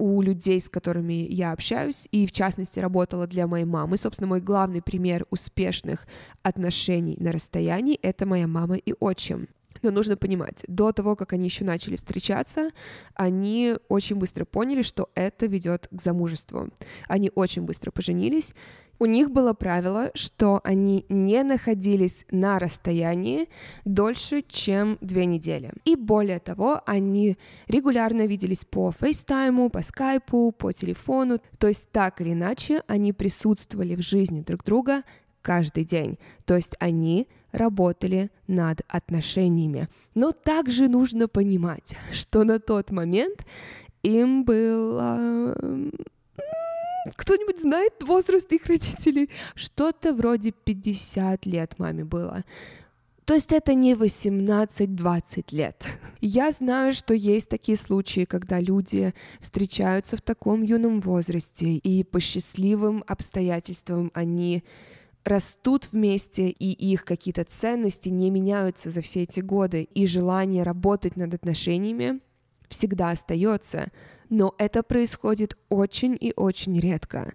у 0.00 0.22
людей, 0.22 0.58
с 0.58 0.70
которыми 0.70 1.12
я 1.12 1.52
общаюсь, 1.52 2.08
и 2.10 2.26
в 2.26 2.32
частности 2.32 2.80
работала 2.80 3.26
для 3.26 3.46
моей 3.46 3.66
мамы. 3.66 3.98
Собственно, 3.98 4.28
мой 4.28 4.40
главный 4.40 4.80
пример 4.80 5.26
успешных 5.30 6.06
отношений 6.42 7.16
на 7.20 7.32
расстоянии— 7.32 7.98
это 8.02 8.24
моя 8.24 8.46
мама 8.46 8.76
и 8.76 8.94
отчим. 8.98 9.48
Но 9.82 9.90
нужно 9.90 10.16
понимать, 10.16 10.64
до 10.68 10.92
того, 10.92 11.16
как 11.16 11.32
они 11.32 11.46
еще 11.46 11.64
начали 11.64 11.96
встречаться, 11.96 12.70
они 13.14 13.76
очень 13.88 14.16
быстро 14.16 14.44
поняли, 14.44 14.82
что 14.82 15.08
это 15.14 15.46
ведет 15.46 15.88
к 15.90 16.00
замужеству. 16.00 16.68
Они 17.06 17.30
очень 17.34 17.62
быстро 17.62 17.90
поженились. 17.90 18.54
У 19.02 19.06
них 19.06 19.30
было 19.30 19.54
правило, 19.54 20.10
что 20.12 20.60
они 20.62 21.06
не 21.08 21.42
находились 21.42 22.26
на 22.30 22.58
расстоянии 22.58 23.48
дольше, 23.86 24.42
чем 24.46 24.98
две 25.00 25.24
недели. 25.24 25.72
И 25.86 25.96
более 25.96 26.38
того, 26.38 26.82
они 26.84 27.38
регулярно 27.66 28.26
виделись 28.26 28.66
по 28.66 28.92
фейстайму, 28.92 29.70
по 29.70 29.80
скайпу, 29.80 30.52
по 30.52 30.72
телефону. 30.72 31.40
То 31.58 31.68
есть 31.68 31.90
так 31.90 32.20
или 32.20 32.34
иначе 32.34 32.82
они 32.88 33.14
присутствовали 33.14 33.96
в 33.96 34.02
жизни 34.02 34.42
друг 34.42 34.64
друга 34.64 35.02
каждый 35.40 35.84
день. 35.84 36.18
То 36.44 36.56
есть 36.56 36.76
они 36.78 37.26
работали 37.52 38.30
над 38.46 38.82
отношениями. 38.88 39.88
Но 40.14 40.32
также 40.32 40.88
нужно 40.88 41.28
понимать, 41.28 41.96
что 42.12 42.44
на 42.44 42.58
тот 42.58 42.90
момент 42.90 43.46
им 44.02 44.44
было... 44.44 45.58
Кто-нибудь 47.16 47.60
знает 47.60 47.94
возраст 48.02 48.52
их 48.52 48.66
родителей? 48.66 49.30
Что-то 49.54 50.12
вроде 50.12 50.52
50 50.52 51.46
лет 51.46 51.78
маме 51.78 52.04
было. 52.04 52.44
То 53.24 53.34
есть 53.34 53.52
это 53.52 53.74
не 53.74 53.94
18-20 53.94 55.44
лет. 55.52 55.86
Я 56.20 56.50
знаю, 56.50 56.92
что 56.92 57.14
есть 57.14 57.48
такие 57.48 57.78
случаи, 57.78 58.24
когда 58.24 58.58
люди 58.58 59.14
встречаются 59.38 60.16
в 60.16 60.20
таком 60.20 60.62
юном 60.62 61.00
возрасте, 61.00 61.76
и 61.76 62.02
по 62.02 62.18
счастливым 62.18 63.04
обстоятельствам 63.06 64.10
они 64.14 64.64
растут 65.24 65.92
вместе, 65.92 66.48
и 66.48 66.72
их 66.72 67.04
какие-то 67.04 67.44
ценности 67.44 68.08
не 68.08 68.30
меняются 68.30 68.90
за 68.90 69.02
все 69.02 69.22
эти 69.22 69.40
годы, 69.40 69.82
и 69.82 70.06
желание 70.06 70.62
работать 70.62 71.16
над 71.16 71.34
отношениями 71.34 72.20
всегда 72.68 73.10
остается, 73.10 73.88
но 74.28 74.54
это 74.58 74.82
происходит 74.82 75.58
очень 75.68 76.16
и 76.18 76.32
очень 76.36 76.78
редко. 76.78 77.34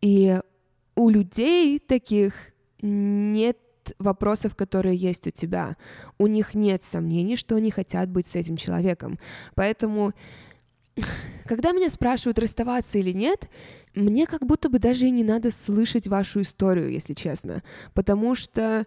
И 0.00 0.40
у 0.96 1.08
людей 1.08 1.78
таких 1.78 2.34
нет 2.82 3.58
вопросов, 3.98 4.54
которые 4.54 4.96
есть 4.96 5.26
у 5.26 5.30
тебя. 5.30 5.76
У 6.18 6.26
них 6.26 6.54
нет 6.54 6.82
сомнений, 6.82 7.36
что 7.36 7.56
они 7.56 7.70
хотят 7.70 8.10
быть 8.10 8.26
с 8.26 8.36
этим 8.36 8.56
человеком. 8.56 9.18
Поэтому 9.54 10.12
когда 11.46 11.72
меня 11.72 11.88
спрашивают, 11.88 12.38
расставаться 12.38 12.98
или 12.98 13.12
нет, 13.12 13.48
мне 13.94 14.26
как 14.26 14.46
будто 14.46 14.68
бы 14.68 14.78
даже 14.78 15.06
и 15.06 15.10
не 15.10 15.24
надо 15.24 15.50
слышать 15.50 16.08
вашу 16.08 16.40
историю, 16.40 16.90
если 16.90 17.14
честно. 17.14 17.62
Потому 17.94 18.34
что 18.34 18.86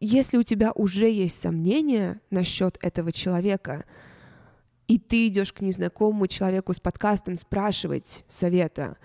если 0.00 0.38
у 0.38 0.42
тебя 0.42 0.72
уже 0.72 1.10
есть 1.10 1.40
сомнения 1.40 2.20
насчет 2.30 2.78
этого 2.80 3.12
человека, 3.12 3.84
и 4.86 4.98
ты 4.98 5.26
идешь 5.26 5.52
к 5.52 5.60
незнакомому 5.60 6.26
человеку 6.26 6.72
с 6.72 6.80
подкастом 6.80 7.36
спрашивать 7.36 8.24
совета, 8.28 8.96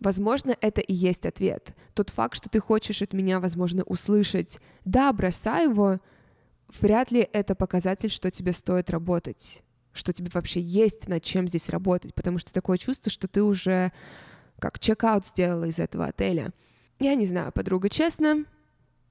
Возможно, 0.00 0.56
это 0.60 0.80
и 0.80 0.92
есть 0.92 1.24
ответ. 1.24 1.74
Тот 1.94 2.10
факт, 2.10 2.36
что 2.36 2.50
ты 2.50 2.58
хочешь 2.58 3.00
от 3.00 3.12
меня, 3.12 3.38
возможно, 3.38 3.84
услышать 3.84 4.58
«да, 4.84 5.12
бросай 5.12 5.64
его», 5.64 6.00
вряд 6.80 7.12
ли 7.12 7.28
это 7.32 7.54
показатель, 7.54 8.10
что 8.10 8.30
тебе 8.30 8.52
стоит 8.52 8.90
работать, 8.90 9.62
что 9.94 10.12
тебе 10.12 10.30
вообще 10.34 10.60
есть 10.60 11.08
над 11.08 11.22
чем 11.22 11.48
здесь 11.48 11.70
работать, 11.70 12.14
потому 12.14 12.38
что 12.38 12.52
такое 12.52 12.76
чувство, 12.76 13.10
что 13.10 13.28
ты 13.28 13.42
уже 13.42 13.92
как 14.58 14.78
чек-аут 14.78 15.26
сделала 15.26 15.64
из 15.64 15.78
этого 15.78 16.06
отеля. 16.06 16.52
Я 17.00 17.14
не 17.14 17.24
знаю, 17.24 17.52
подруга, 17.52 17.88
честно, 17.88 18.44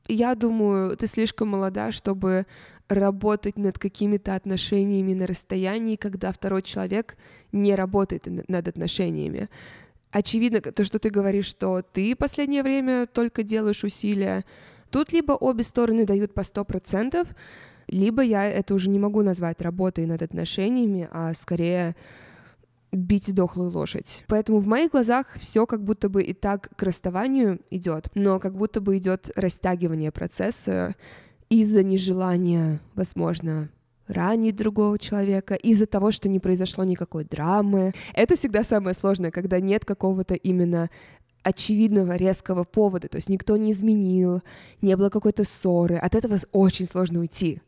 я 0.07 0.35
думаю, 0.35 0.97
ты 0.97 1.07
слишком 1.07 1.49
молода, 1.49 1.91
чтобы 1.91 2.45
работать 2.89 3.57
над 3.57 3.79
какими-то 3.79 4.35
отношениями 4.35 5.13
на 5.13 5.27
расстоянии, 5.27 5.95
когда 5.95 6.31
второй 6.31 6.61
человек 6.61 7.17
не 7.51 7.75
работает 7.75 8.25
над 8.25 8.67
отношениями. 8.67 9.49
Очевидно, 10.11 10.61
то, 10.61 10.83
что 10.83 10.99
ты 10.99 11.09
говоришь, 11.09 11.45
что 11.45 11.81
ты 11.81 12.15
последнее 12.15 12.63
время 12.63 13.07
только 13.07 13.43
делаешь 13.43 13.83
усилия, 13.83 14.45
тут 14.91 15.11
либо 15.11 15.31
обе 15.31 15.63
стороны 15.63 16.05
дают 16.05 16.33
по 16.33 16.43
сто 16.43 16.65
процентов, 16.65 17.29
либо 17.93 18.21
я 18.21 18.45
это 18.45 18.73
уже 18.73 18.89
не 18.89 19.00
могу 19.00 19.21
назвать 19.21 19.62
работой 19.62 20.05
над 20.05 20.21
отношениями, 20.21 21.07
а 21.12 21.33
скорее 21.33 21.95
бить 22.91 23.33
дохлую 23.33 23.71
лошадь. 23.71 24.23
Поэтому 24.27 24.59
в 24.59 24.67
моих 24.67 24.91
глазах 24.91 25.27
все 25.38 25.65
как 25.65 25.83
будто 25.83 26.09
бы 26.09 26.23
и 26.23 26.33
так 26.33 26.69
к 26.75 26.83
расставанию 26.83 27.59
идет, 27.71 28.07
но 28.13 28.39
как 28.39 28.55
будто 28.55 28.81
бы 28.81 28.97
идет 28.97 29.31
растягивание 29.35 30.12
процесса 30.12 30.95
из-за 31.50 31.83
нежелания, 31.83 32.79
возможно, 32.95 33.69
ранить 34.07 34.55
другого 34.55 35.00
человека, 35.00 35.55
из-за 35.55 35.85
того, 35.85 36.12
что 36.12 36.29
не 36.29 36.39
произошло 36.39 36.83
никакой 36.83 37.23
драмы. 37.23 37.93
Это 38.13 38.35
всегда 38.35 38.63
самое 38.63 38.93
сложное, 38.93 39.31
когда 39.31 39.59
нет 39.59 39.85
какого-то 39.85 40.35
именно 40.35 40.89
очевидного 41.41 42.15
резкого 42.15 42.63
повода, 42.63 43.07
то 43.07 43.17
есть 43.17 43.29
никто 43.29 43.57
не 43.57 43.71
изменил, 43.71 44.41
не 44.81 44.95
было 44.95 45.09
какой-то 45.09 45.43
ссоры, 45.43 45.97
от 45.97 46.15
этого 46.15 46.38
очень 46.51 46.85
сложно 46.85 47.19
уйти. 47.19 47.62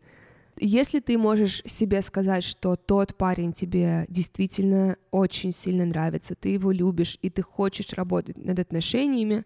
Если 0.58 1.02
ты 1.02 1.18
можешь 1.18 1.62
себе 1.66 2.02
сказать, 2.02 2.44
что 2.44 2.78
тот 2.78 3.16
парень 3.16 3.52
тебе 3.52 4.06
действительно 4.08 4.98
очень 5.12 5.52
сильно 5.52 5.86
нравится, 5.86 6.36
ты 6.36 6.50
его 6.50 6.72
любишь 6.72 7.18
и 7.22 7.30
ты 7.30 7.42
хочешь 7.42 7.94
работать 7.94 8.38
над 8.38 8.60
отношениями, 8.60 9.44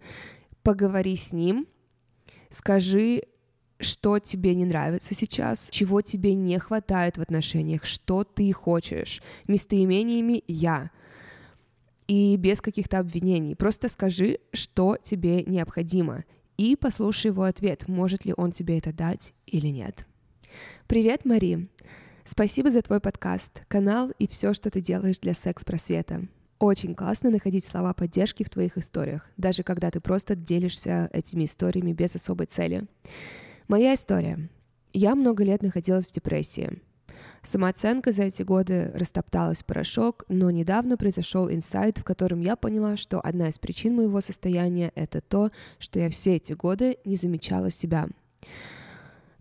поговори 0.62 1.18
с 1.18 1.34
ним, 1.34 1.68
скажи, 2.50 3.24
что 3.80 4.20
тебе 4.20 4.54
не 4.54 4.66
нравится 4.66 5.16
сейчас, 5.16 5.70
чего 5.72 6.02
тебе 6.02 6.36
не 6.36 6.60
хватает 6.60 7.18
в 7.18 7.22
отношениях, 7.22 7.86
что 7.86 8.24
ты 8.24 8.52
хочешь, 8.52 9.22
местоимениями 9.48 10.44
«я», 10.48 10.92
и 12.08 12.38
без 12.38 12.60
каких-то 12.60 12.98
обвинений. 12.98 13.56
Просто 13.56 13.88
скажи, 13.88 14.40
что 14.52 14.98
тебе 15.02 15.44
необходимо, 15.44 16.26
и 16.58 16.76
послушай 16.76 17.28
его 17.28 17.44
ответ, 17.44 17.88
может 17.88 18.26
ли 18.26 18.34
он 18.36 18.52
тебе 18.52 18.80
это 18.80 18.92
дать 18.92 19.34
или 19.46 19.68
нет. 19.68 20.08
Привет, 20.88 21.26
Мари! 21.26 21.70
Спасибо 22.24 22.72
за 22.72 22.82
твой 22.82 23.00
подкаст, 23.00 23.66
канал 23.68 24.12
и 24.20 24.28
все, 24.28 24.54
что 24.54 24.70
ты 24.70 24.82
делаешь 24.82 25.20
для 25.20 25.34
секс-просвета. 25.34 26.28
Очень 26.60 26.94
классно 26.94 27.30
находить 27.30 27.66
слова 27.66 27.94
поддержки 27.94 28.44
в 28.44 28.50
твоих 28.50 28.78
историях, 28.78 29.26
даже 29.38 29.64
когда 29.64 29.90
ты 29.92 30.02
просто 30.02 30.36
делишься 30.36 31.10
этими 31.14 31.46
историями 31.46 31.94
без 31.94 32.16
особой 32.16 32.48
цели. 32.48 32.86
Моя 33.68 33.94
история. 33.94 34.50
Я 34.92 35.16
много 35.16 35.44
лет 35.44 35.62
находилась 35.62 36.06
в 36.06 36.12
депрессии. 36.12 36.82
Самооценка 37.42 38.12
за 38.12 38.24
эти 38.24 38.44
годы 38.44 38.92
растопталась 38.94 39.62
в 39.62 39.66
порошок, 39.66 40.26
но 40.28 40.52
недавно 40.52 40.98
произошел 40.98 41.50
инсайт, 41.50 41.98
в 41.98 42.04
котором 42.04 42.42
я 42.42 42.56
поняла, 42.56 42.98
что 42.98 43.20
одна 43.20 43.50
из 43.50 43.58
причин 43.58 43.96
моего 43.96 44.22
состояния— 44.22 44.92
это 44.96 45.22
то, 45.22 45.52
что 45.80 46.00
я 46.00 46.10
все 46.10 46.36
эти 46.36 46.54
годы 46.54 46.98
не 47.06 47.16
замечала 47.16 47.72
себя. 47.72 48.08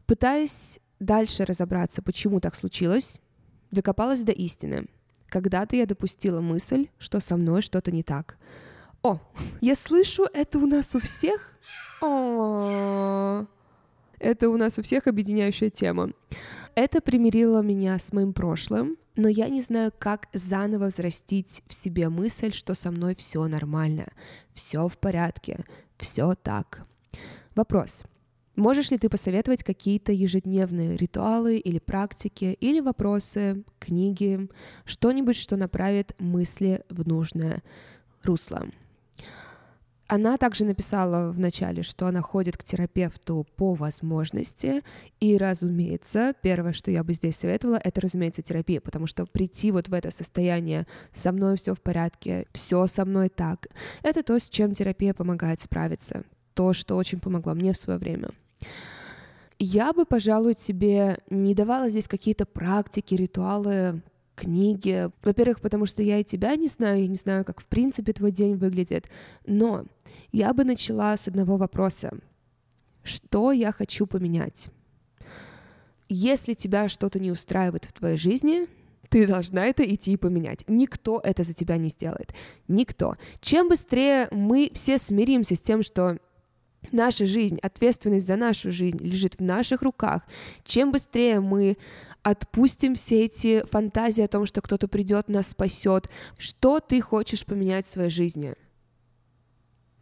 Пытаясь 0.06 0.80
дальше 1.00 1.44
разобраться, 1.44 2.02
почему 2.02 2.40
так 2.40 2.54
случилось, 2.54 3.20
докопалась 3.70 4.22
до 4.22 4.32
истины. 4.32 4.86
Когда-то 5.28 5.76
я 5.76 5.86
допустила 5.86 6.40
мысль, 6.40 6.88
что 6.98 7.20
со 7.20 7.36
мной 7.36 7.62
что-то 7.62 7.90
не 7.90 8.02
так. 8.02 8.36
О, 9.02 9.20
я 9.60 9.74
слышу, 9.74 10.26
это 10.32 10.58
у 10.58 10.66
нас 10.66 10.94
у 10.94 10.98
всех? 10.98 11.54
О, 12.00 13.46
это 14.18 14.48
у 14.48 14.56
нас 14.56 14.78
у 14.78 14.82
всех 14.82 15.06
объединяющая 15.06 15.70
тема. 15.70 16.10
Это 16.74 17.00
примирило 17.00 17.60
меня 17.60 17.98
с 17.98 18.12
моим 18.12 18.32
прошлым, 18.32 18.96
но 19.16 19.28
я 19.28 19.48
не 19.48 19.60
знаю, 19.60 19.92
как 19.98 20.28
заново 20.32 20.86
взрастить 20.86 21.62
в 21.66 21.74
себе 21.74 22.08
мысль, 22.08 22.52
что 22.52 22.74
со 22.74 22.90
мной 22.90 23.16
все 23.16 23.46
нормально, 23.48 24.06
все 24.54 24.86
в 24.86 24.96
порядке, 24.96 25.64
все 25.96 26.34
так. 26.34 26.86
Вопрос. 27.56 28.04
Можешь 28.58 28.90
ли 28.90 28.98
ты 28.98 29.08
посоветовать 29.08 29.62
какие-то 29.62 30.10
ежедневные 30.10 30.96
ритуалы 30.96 31.58
или 31.58 31.78
практики, 31.78 32.56
или 32.58 32.80
вопросы, 32.80 33.62
книги, 33.78 34.48
что-нибудь, 34.84 35.36
что 35.36 35.54
направит 35.54 36.16
мысли 36.18 36.82
в 36.90 37.06
нужное 37.06 37.62
русло? 38.24 38.66
Она 40.08 40.38
также 40.38 40.64
написала 40.64 41.30
в 41.30 41.38
начале, 41.38 41.84
что 41.84 42.08
она 42.08 42.20
ходит 42.20 42.56
к 42.56 42.64
терапевту 42.64 43.46
по 43.54 43.74
возможности, 43.74 44.82
и, 45.20 45.38
разумеется, 45.38 46.34
первое, 46.42 46.72
что 46.72 46.90
я 46.90 47.04
бы 47.04 47.12
здесь 47.12 47.36
советовала, 47.36 47.76
это, 47.76 48.00
разумеется, 48.00 48.42
терапия, 48.42 48.80
потому 48.80 49.06
что 49.06 49.24
прийти 49.26 49.70
вот 49.70 49.88
в 49.88 49.94
это 49.94 50.10
состояние 50.10 50.88
«со 51.14 51.30
мной 51.30 51.58
все 51.58 51.76
в 51.76 51.80
порядке», 51.80 52.48
«все 52.52 52.88
со 52.88 53.04
мной 53.04 53.28
так», 53.28 53.68
это 54.02 54.24
то, 54.24 54.36
с 54.36 54.50
чем 54.50 54.72
терапия 54.72 55.14
помогает 55.14 55.60
справиться, 55.60 56.24
то, 56.54 56.72
что 56.72 56.96
очень 56.96 57.20
помогло 57.20 57.54
мне 57.54 57.72
в 57.72 57.76
свое 57.76 58.00
время. 58.00 58.30
Я 59.58 59.92
бы, 59.92 60.04
пожалуй, 60.04 60.54
тебе 60.54 61.18
не 61.30 61.54
давала 61.54 61.90
здесь 61.90 62.06
какие-то 62.06 62.46
практики, 62.46 63.14
ритуалы, 63.14 64.02
книги. 64.36 65.10
Во-первых, 65.22 65.60
потому 65.60 65.86
что 65.86 66.02
я 66.02 66.18
и 66.18 66.24
тебя 66.24 66.54
не 66.54 66.68
знаю, 66.68 67.00
я 67.00 67.08
не 67.08 67.16
знаю, 67.16 67.44
как 67.44 67.60
в 67.60 67.66
принципе 67.66 68.12
твой 68.12 68.30
день 68.30 68.54
выглядит. 68.54 69.08
Но 69.46 69.84
я 70.30 70.54
бы 70.54 70.64
начала 70.64 71.16
с 71.16 71.26
одного 71.26 71.56
вопроса. 71.56 72.12
Что 73.02 73.52
я 73.52 73.72
хочу 73.72 74.06
поменять? 74.06 74.70
Если 76.08 76.54
тебя 76.54 76.88
что-то 76.88 77.18
не 77.18 77.30
устраивает 77.30 77.84
в 77.84 77.92
твоей 77.92 78.16
жизни, 78.16 78.66
ты 79.08 79.26
должна 79.26 79.66
это 79.66 79.82
идти 79.82 80.12
и 80.12 80.16
поменять. 80.16 80.64
Никто 80.68 81.20
это 81.22 81.42
за 81.42 81.54
тебя 81.54 81.76
не 81.76 81.88
сделает. 81.88 82.32
Никто. 82.68 83.16
Чем 83.40 83.68
быстрее 83.68 84.28
мы 84.30 84.70
все 84.72 84.98
смиримся 84.98 85.56
с 85.56 85.60
тем, 85.60 85.82
что 85.82 86.18
наша 86.92 87.26
жизнь, 87.26 87.58
ответственность 87.62 88.26
за 88.26 88.36
нашу 88.36 88.72
жизнь 88.72 88.98
лежит 88.98 89.36
в 89.36 89.42
наших 89.42 89.82
руках, 89.82 90.22
чем 90.64 90.92
быстрее 90.92 91.40
мы 91.40 91.76
отпустим 92.22 92.94
все 92.94 93.24
эти 93.24 93.64
фантазии 93.66 94.22
о 94.22 94.28
том, 94.28 94.46
что 94.46 94.60
кто-то 94.60 94.88
придет, 94.88 95.28
нас 95.28 95.48
спасет, 95.48 96.08
что 96.36 96.80
ты 96.80 97.00
хочешь 97.00 97.44
поменять 97.44 97.86
в 97.86 97.90
своей 97.90 98.10
жизни? 98.10 98.54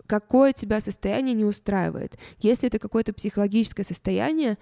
Какое 0.06 0.52
тебя 0.52 0.80
состояние 0.80 1.34
не 1.34 1.44
устраивает? 1.44 2.16
Если 2.38 2.68
это 2.68 2.78
какое-то 2.78 3.12
психологическое 3.12 3.82
состояние, 3.82 4.56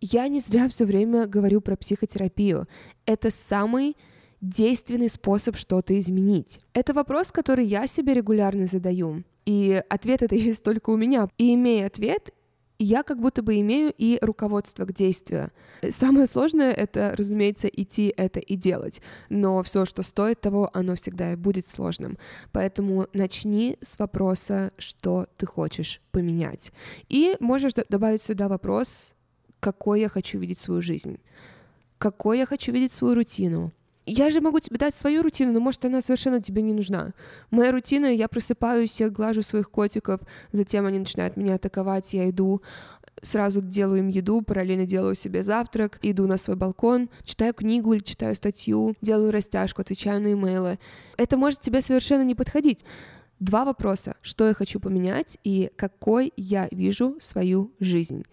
я 0.00 0.28
не 0.28 0.40
зря 0.40 0.68
все 0.68 0.84
время 0.84 1.26
говорю 1.26 1.60
про 1.60 1.76
психотерапию. 1.76 2.68
Это 3.06 3.30
самый 3.30 3.96
действенный 4.42 5.08
способ 5.08 5.56
что-то 5.56 5.98
изменить. 5.98 6.60
Это 6.74 6.92
вопрос, 6.92 7.32
который 7.32 7.66
я 7.66 7.86
себе 7.86 8.12
регулярно 8.12 8.66
задаю. 8.66 9.24
И 9.44 9.82
ответ 9.88 10.22
это 10.22 10.34
есть 10.34 10.62
только 10.62 10.90
у 10.90 10.96
меня. 10.96 11.28
И 11.38 11.54
имея 11.54 11.86
ответ, 11.86 12.32
я 12.78 13.02
как 13.02 13.20
будто 13.20 13.42
бы 13.42 13.60
имею 13.60 13.92
и 13.96 14.18
руководство 14.20 14.84
к 14.84 14.92
действию. 14.92 15.52
Самое 15.88 16.26
сложное— 16.26 16.72
это, 16.72 17.14
разумеется, 17.16 17.68
идти 17.68 18.12
это 18.16 18.40
и 18.40 18.56
делать. 18.56 19.00
Но 19.28 19.62
все, 19.62 19.84
что 19.84 20.02
стоит 20.02 20.40
того, 20.40 20.70
оно 20.72 20.94
всегда 20.96 21.32
и 21.32 21.36
будет 21.36 21.68
сложным. 21.68 22.18
Поэтому 22.52 23.06
начни 23.12 23.78
с 23.80 23.98
вопроса, 23.98 24.72
что 24.76 25.26
ты 25.36 25.46
хочешь 25.46 26.00
поменять. 26.10 26.72
И 27.08 27.36
можешь 27.38 27.74
добавить 27.88 28.22
сюда 28.22 28.48
вопрос, 28.48 29.14
какой 29.60 30.00
я 30.00 30.08
хочу 30.08 30.38
видеть 30.38 30.58
свою 30.58 30.82
жизнь, 30.82 31.20
какой 31.98 32.38
я 32.38 32.46
хочу 32.46 32.72
видеть 32.72 32.92
свою 32.92 33.14
рутину, 33.14 33.72
я 34.06 34.30
же 34.30 34.40
могу 34.40 34.60
тебе 34.60 34.78
дать 34.78 34.94
свою 34.94 35.22
рутину, 35.22 35.52
но 35.52 35.60
может 35.60 35.84
она 35.84 36.00
совершенно 36.00 36.40
тебе 36.40 36.62
не 36.62 36.72
нужна. 36.72 37.12
Моя 37.50 37.72
рутина, 37.72 38.06
я 38.06 38.28
просыпаюсь, 38.28 39.00
я 39.00 39.08
глажу 39.08 39.42
своих 39.42 39.70
котиков, 39.70 40.20
затем 40.52 40.86
они 40.86 40.98
начинают 40.98 41.36
меня 41.36 41.54
атаковать, 41.54 42.12
я 42.14 42.28
иду, 42.28 42.62
сразу 43.22 43.60
делаю 43.60 44.00
им 44.00 44.08
еду, 44.08 44.42
параллельно 44.42 44.86
делаю 44.86 45.14
себе 45.14 45.42
завтрак, 45.42 45.98
иду 46.02 46.26
на 46.26 46.36
свой 46.36 46.56
балкон, 46.56 47.08
читаю 47.24 47.54
книгу 47.54 47.92
или 47.92 48.02
читаю 48.02 48.34
статью, 48.34 48.94
делаю 49.00 49.32
растяжку, 49.32 49.80
отвечаю 49.80 50.20
на 50.20 50.32
имейлы. 50.32 50.78
Это 51.16 51.36
может 51.36 51.60
тебе 51.60 51.80
совершенно 51.80 52.22
не 52.22 52.34
подходить. 52.34 52.84
Два 53.40 53.64
вопроса. 53.64 54.14
Что 54.22 54.46
я 54.46 54.54
хочу 54.54 54.80
поменять 54.80 55.38
и 55.42 55.70
какой 55.76 56.32
я 56.36 56.68
вижу 56.70 57.16
свою 57.20 57.72
жизнь. 57.80 58.24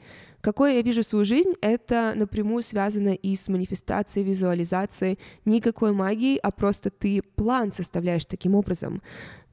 Какой 0.42 0.76
я 0.76 0.82
вижу 0.82 1.04
свою 1.04 1.24
жизнь, 1.24 1.54
это 1.62 2.14
напрямую 2.16 2.64
связано 2.64 3.14
и 3.14 3.36
с 3.36 3.48
манифестацией, 3.48 4.26
визуализацией. 4.26 5.20
Никакой 5.46 5.92
магии, 5.92 6.38
а 6.42 6.52
просто 6.52 6.90
ты 6.90 7.22
план 7.22 7.72
составляешь 7.72 8.26
таким 8.26 8.56
образом 8.56 9.02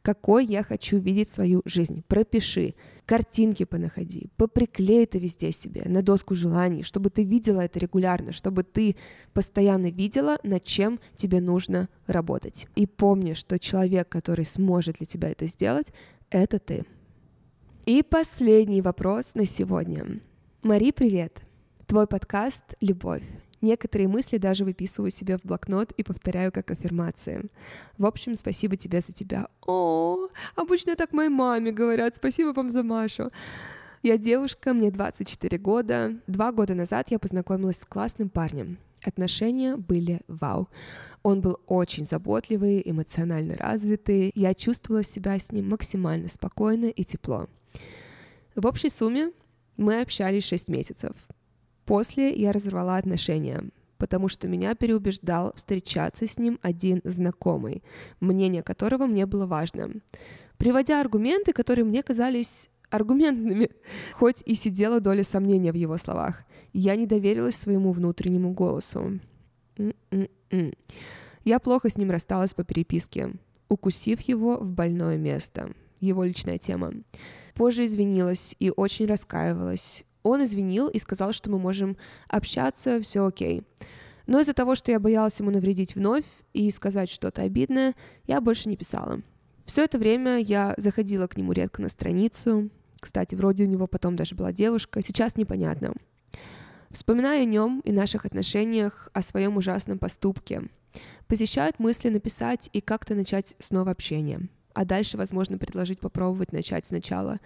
какой 0.09 0.47
я 0.47 0.63
хочу 0.63 0.97
видеть 0.97 1.29
свою 1.29 1.61
жизнь. 1.67 2.03
Пропиши, 2.09 2.75
картинки 3.05 3.65
понаходи, 3.65 4.31
поприклей 4.39 5.03
это 5.03 5.19
везде 5.19 5.53
себе, 5.53 5.83
на 5.85 6.03
доску 6.03 6.35
желаний, 6.35 6.83
чтобы 6.83 7.11
ты 7.11 7.25
видела 7.25 7.61
это 7.61 7.79
регулярно, 7.79 8.33
чтобы 8.33 8.63
ты 8.63 8.97
постоянно 9.35 9.91
видела, 9.91 10.39
над 10.43 10.65
чем 10.65 10.99
тебе 11.17 11.43
нужно 11.43 11.91
работать. 12.07 12.69
И 12.75 12.87
помни, 12.87 13.35
что 13.35 13.59
человек, 13.59 14.09
который 14.09 14.47
сможет 14.47 14.97
для 14.97 15.05
тебя 15.05 15.29
это 15.29 15.47
сделать, 15.47 15.89
это 16.31 16.59
ты. 16.59 16.87
И 17.85 18.03
последний 18.03 18.81
вопрос 18.81 19.35
на 19.35 19.45
сегодня. 19.45 20.21
Мари, 20.63 20.91
привет! 20.91 21.43
Твой 21.87 22.09
подкаст 22.09 22.65
«Любовь». 22.81 23.23
Некоторые 23.61 24.09
мысли 24.09 24.39
даже 24.39 24.65
выписываю 24.65 25.11
себе 25.13 25.39
в 25.39 25.45
блокнот 25.45 25.93
и 25.93 26.03
повторяю 26.03 26.51
как 26.51 26.73
аффирмации. 26.73 27.45
В 27.97 28.05
общем, 28.05 28.35
спасибо 28.35 28.75
тебе 28.75 29.01
за 29.01 29.13
тебя. 29.13 29.47
О, 29.65 30.27
обычно 30.57 30.97
так 30.97 31.13
моей 31.13 31.29
маме 31.29 31.71
говорят. 31.71 32.17
Спасибо 32.17 32.49
вам 32.49 32.71
за 32.71 32.83
Машу. 32.83 33.31
Я 34.03 34.19
девушка, 34.19 34.75
мне 34.75 34.91
24 34.91 35.59
года. 35.59 36.17
Два 36.27 36.51
года 36.51 36.75
назад 36.75 37.13
я 37.13 37.21
познакомилась 37.21 37.79
с 37.79 37.85
классным 37.85 38.29
парнем. 38.29 38.79
Отношения 39.05 39.77
были 39.77 40.23
вау. 40.27 40.69
Он 41.23 41.41
был 41.41 41.61
очень 41.69 42.05
заботливый, 42.05 42.83
эмоционально 42.85 43.55
развитый. 43.55 44.33
Я 44.35 44.55
чувствовала 44.55 45.05
себя 45.05 45.39
с 45.39 45.53
ним 45.53 45.69
максимально 45.69 46.27
спокойно 46.27 46.87
и 46.87 47.05
тепло. 47.05 47.47
В 48.57 48.67
общей 48.67 48.89
сумме 48.89 49.31
мы 49.79 50.03
общались 50.03 50.45
6 50.45 50.69
месяцев. 50.69 51.13
После 51.87 52.35
я 52.35 52.53
разорвала 52.53 52.99
отношения, 52.99 53.65
потому 53.97 54.29
что 54.29 54.47
меня 54.47 54.75
переубеждал 54.75 55.55
встречаться 55.55 56.27
с 56.27 56.39
ним 56.39 56.59
один 56.61 57.01
знакомый, 57.05 57.83
мнение 58.21 58.63
которого 58.63 59.07
мне 59.07 59.25
было 59.25 59.47
важно, 59.47 59.93
приводя 60.59 61.01
аргументы, 61.01 61.55
которые 61.55 61.87
мне 61.87 62.03
казались 62.03 62.69
аргументными, 62.91 63.71
хоть 64.13 64.43
и 64.45 64.55
сидела 64.55 65.01
доля 65.01 65.25
сомнения 65.25 65.73
в 65.73 65.77
его 65.77 65.97
словах. 65.97 66.43
Я 66.73 66.97
не 66.97 67.07
доверилась 67.07 67.57
своему 67.57 67.93
внутреннему 67.93 68.53
голосу. 68.53 69.19
М-м-м. 69.77 70.73
Я 71.45 71.59
плохо 71.59 71.89
с 71.89 71.97
ним 71.97 72.11
рассталась 72.11 72.53
по 72.53 72.65
переписке, 72.65 73.33
укусив 73.69 74.21
его 74.23 74.57
в 74.59 74.73
больное 74.73 75.17
место. 75.17 75.73
Его 76.01 76.25
личная 76.25 76.59
тема. 76.59 76.93
Позже 77.55 77.85
извинилась 77.85 78.55
и 78.59 78.71
очень 78.71 79.07
раскаивалась. 79.07 80.05
Он 80.23 80.45
извинил 80.45 80.89
и 80.89 80.99
сказал, 80.99 81.33
что 81.33 81.51
мы 81.51 81.59
можем 81.59 81.97
общаться, 82.29 83.01
все 83.01 83.27
окей. 83.27 83.65
Но 84.27 84.41
из-за 84.41 84.53
того, 84.53 84.75
что 84.75 84.93
я 84.93 85.01
боялась 85.01 85.39
ему 85.41 85.51
навредить 85.51 85.95
вновь 85.95 86.25
и 86.53 86.71
сказать 86.71 87.09
что-то 87.09 87.43
обидное, 87.43 87.95
я 88.25 88.41
больше 88.41 88.69
не 88.69 88.77
писала. 88.77 89.23
Все 89.65 89.85
это 89.85 89.99
время 89.99 90.39
я 90.39 90.75
заходила 90.77 91.27
к 91.27 91.37
нему 91.37 91.53
редко 91.53 91.81
на 91.83 91.89
страницу. 91.89 92.71
Кстати, 93.01 93.35
вроде 93.35 93.65
у 93.65 93.67
него 93.67 93.87
потом 93.87 94.17
даже 94.17 94.35
была 94.35 94.53
девушка, 94.53 95.03
сейчас 95.03 95.37
непонятно. 95.37 95.95
Вспоминая 96.91 97.43
о 97.43 97.47
нем 97.47 97.81
и 97.81 97.93
наших 97.93 98.25
отношениях, 98.25 99.11
о 99.13 99.23
своем 99.23 99.57
ужасном 99.57 99.99
поступке, 99.99 100.63
посещают 101.27 101.79
мысли 101.79 102.09
написать 102.09 102.71
и 102.73 102.81
как-то 102.81 103.15
начать 103.15 103.55
снова 103.59 103.91
общение. 103.91 104.49
А 104.79 104.85
дальше, 104.85 105.17
возможно, 105.17 105.59
предложить 105.59 105.99
попробовать 105.99 106.53
начать 106.53 106.87
сначала 106.87 107.41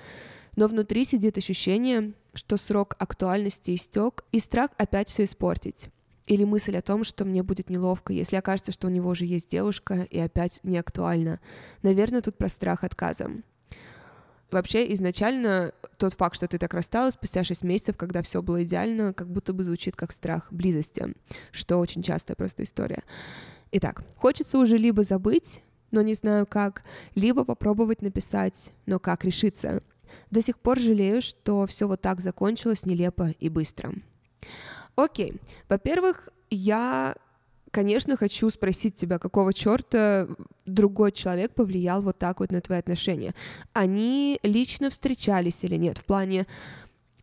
но 0.55 0.67
внутри 0.67 1.05
сидит 1.05 1.39
ощущение, 1.39 2.13
что 2.35 2.59
срок 2.59 2.95
актуальности 2.99 3.75
истек, 3.75 4.25
и 4.33 4.39
страх 4.39 4.71
опять 4.77 5.09
все 5.09 5.25
испортить. 5.25 5.89
Или 6.27 6.45
мысль 6.45 6.77
о 6.77 6.83
том, 6.83 7.05
что 7.05 7.25
мне 7.25 7.43
будет 7.43 7.71
неловко, 7.71 8.13
если 8.13 8.37
окажется, 8.37 8.71
что 8.71 8.87
у 8.87 8.91
него 8.91 9.09
уже 9.09 9.25
есть 9.25 9.49
девушка 9.49 10.07
и 10.11 10.19
опять 10.19 10.61
не 10.63 10.77
актуально. 10.77 11.41
Наверное, 11.83 12.21
тут 12.21 12.37
про 12.37 12.51
страх 12.51 12.85
отказа. 12.85 13.31
Вообще, 14.51 14.93
изначально 14.93 15.73
тот 15.97 16.13
факт, 16.13 16.37
что 16.37 16.47
ты 16.47 16.59
так 16.59 16.75
рассталась 16.75 17.15
спустя 17.15 17.43
6 17.43 17.65
месяцев, 17.65 17.97
когда 17.97 18.21
все 18.21 18.43
было 18.43 18.63
идеально, 18.63 19.15
как 19.15 19.31
будто 19.31 19.55
бы 19.55 19.65
звучит 19.65 19.97
как 19.97 20.13
страх 20.13 20.53
близости, 20.53 21.15
что 21.51 21.79
очень 21.79 22.03
частая 22.03 22.37
просто 22.37 22.63
история. 22.63 23.03
Итак, 23.73 24.05
хочется 24.17 24.59
уже 24.59 24.77
либо 24.77 25.03
забыть, 25.03 25.63
но 25.93 26.03
не 26.03 26.15
знаю 26.15 26.47
как, 26.47 26.83
либо 27.15 27.45
попробовать 27.45 28.03
написать, 28.03 28.73
но 28.87 28.99
как 28.99 29.25
решиться. 29.25 29.83
До 30.31 30.43
сих 30.43 30.59
пор 30.59 30.79
жалею, 30.79 31.23
что 31.23 31.67
все 31.67 31.87
вот 31.87 32.01
так 32.01 32.21
закончилось 32.21 32.85
нелепо 32.85 33.35
и 33.39 33.49
быстро. 33.49 33.95
Окей, 34.97 35.35
во-первых, 35.69 36.29
я 36.51 37.15
конечно, 37.73 38.17
хочу 38.17 38.49
спросить 38.51 38.95
тебя, 38.95 39.19
какого 39.19 39.53
черта 39.53 40.29
другой 40.67 41.11
человек 41.11 41.55
повлиял 41.55 42.03
вот 42.03 42.19
так 42.19 42.41
вот 42.41 42.53
на 42.53 42.61
твои 42.61 42.79
отношения. 42.79 43.35
Они 43.73 44.39
лично 44.43 44.91
встречались 44.91 45.65
или 45.65 45.77
нет? 45.77 45.99
В 45.99 46.05
плане, 46.05 46.47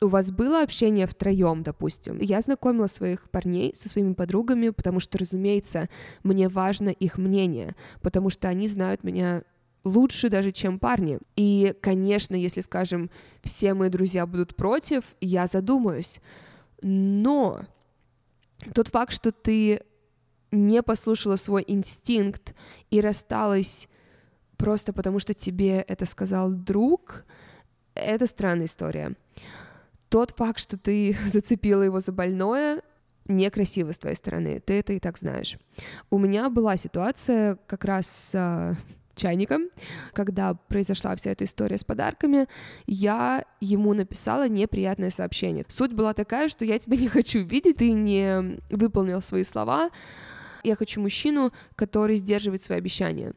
у 0.02 0.08
вас 0.08 0.32
было 0.32 0.62
общение 0.62 1.06
втроем, 1.08 1.64
допустим. 1.64 2.20
Я 2.20 2.42
знакомила 2.42 2.88
своих 2.88 3.30
парней 3.30 3.74
со 3.76 3.90
своими 3.90 4.14
подругами, 4.14 4.70
потому 4.70 5.00
что, 5.00 5.18
разумеется, 5.18 5.90
мне 6.24 6.48
важно 6.48 6.90
их 6.90 7.18
мнение, 7.18 7.76
потому 8.02 8.30
что 8.30 8.48
они 8.48 8.68
знают 8.68 9.04
меня 9.04 9.44
лучше 9.84 10.30
даже, 10.30 10.52
чем 10.52 10.80
парни. 10.80 11.20
И, 11.36 11.76
конечно, 11.82 12.36
если, 12.36 12.62
скажем, 12.62 13.10
все 13.44 13.74
мои 13.74 13.90
друзья 13.90 14.26
будут 14.26 14.56
против, 14.56 15.04
я 15.22 15.48
задумаюсь. 15.48 16.20
Но 16.82 17.66
тот 18.74 18.90
факт, 18.90 19.14
что 19.14 19.32
ты 19.32 19.82
не 20.52 20.82
послушала 20.82 21.36
свой 21.36 21.64
инстинкт 21.68 22.56
и 22.90 23.02
рассталась 23.02 23.88
просто 24.58 24.94
потому, 24.94 25.20
что 25.20 25.34
тебе 25.34 25.82
это 25.82 26.06
сказал 26.06 26.52
друг, 26.52 27.26
это 27.96 28.28
странная 28.28 28.66
история. 28.66 29.16
Тот 30.10 30.32
факт, 30.32 30.60
что 30.60 30.78
ты 30.78 31.16
зацепила 31.26 31.84
его 31.84 32.00
за 32.00 32.12
больное, 32.12 32.82
некрасиво 33.26 33.92
с 33.92 34.00
твоей 34.00 34.16
стороны, 34.16 34.60
ты 34.60 34.80
это 34.80 34.94
и 34.94 35.00
так 35.00 35.18
знаешь. 35.18 35.58
У 36.10 36.18
меня 36.18 36.50
была 36.50 36.78
ситуация 36.78 37.58
как 37.68 37.86
раз 37.86 38.08
с 38.08 38.78
чайником, 39.16 39.70
когда 40.14 40.54
произошла 40.54 41.16
вся 41.16 41.32
эта 41.32 41.44
история 41.44 41.78
с 41.78 41.84
подарками, 41.84 42.48
я 42.88 43.46
ему 43.60 43.94
написала 43.94 44.48
неприятное 44.48 45.10
сообщение. 45.10 45.66
Суть 45.68 45.94
была 45.94 46.14
такая, 46.14 46.48
что 46.48 46.66
я 46.66 46.80
тебя 46.80 46.98
не 47.02 47.08
хочу 47.08 47.42
видеть, 47.42 47.78
ты 47.78 47.92
не 47.92 48.60
выполнил 48.70 49.22
свои 49.22 49.44
слова, 49.44 49.92
я 50.64 50.76
хочу 50.76 51.02
мужчину, 51.02 51.54
который 51.76 52.16
сдерживает 52.16 52.64
свои 52.64 52.78
обещания. 52.78 53.34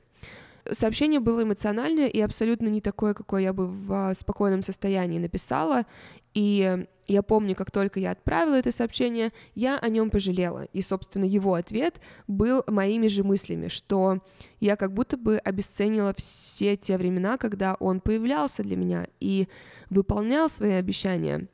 Сообщение 0.71 1.19
было 1.19 1.43
эмоциональное 1.43 2.07
и 2.07 2.21
абсолютно 2.21 2.69
не 2.69 2.81
такое, 2.81 3.15
какое 3.15 3.43
я 3.43 3.53
бы 3.53 3.67
в 3.67 4.15
спокойном 4.15 4.63
состоянии 4.63 5.19
написала. 5.19 5.87
И 6.35 6.87
я 7.09 7.23
помню, 7.23 7.57
как 7.57 7.71
только 7.71 7.99
я 7.99 8.13
отправила 8.13 8.55
это 8.55 8.71
сообщение, 8.71 9.33
я 9.55 9.77
о 9.79 9.89
нем 9.89 10.11
пожалела. 10.11 10.65
И, 10.73 10.81
собственно, 10.83 11.25
его 11.25 11.55
ответ 11.55 12.01
был 12.29 12.63
моими 12.69 13.09
же 13.09 13.25
мыслями, 13.25 13.69
что 13.69 14.21
я 14.61 14.77
как 14.77 14.95
будто 14.95 15.17
бы 15.17 15.39
обесценила 15.39 16.15
все 16.15 16.77
те 16.77 16.97
времена, 16.97 17.39
когда 17.39 17.75
он 17.75 18.01
появлялся 18.01 18.63
для 18.63 18.77
меня 18.77 19.09
и 19.19 19.49
выполнял 19.91 20.49
свои 20.49 20.73
обещания. 20.73 21.49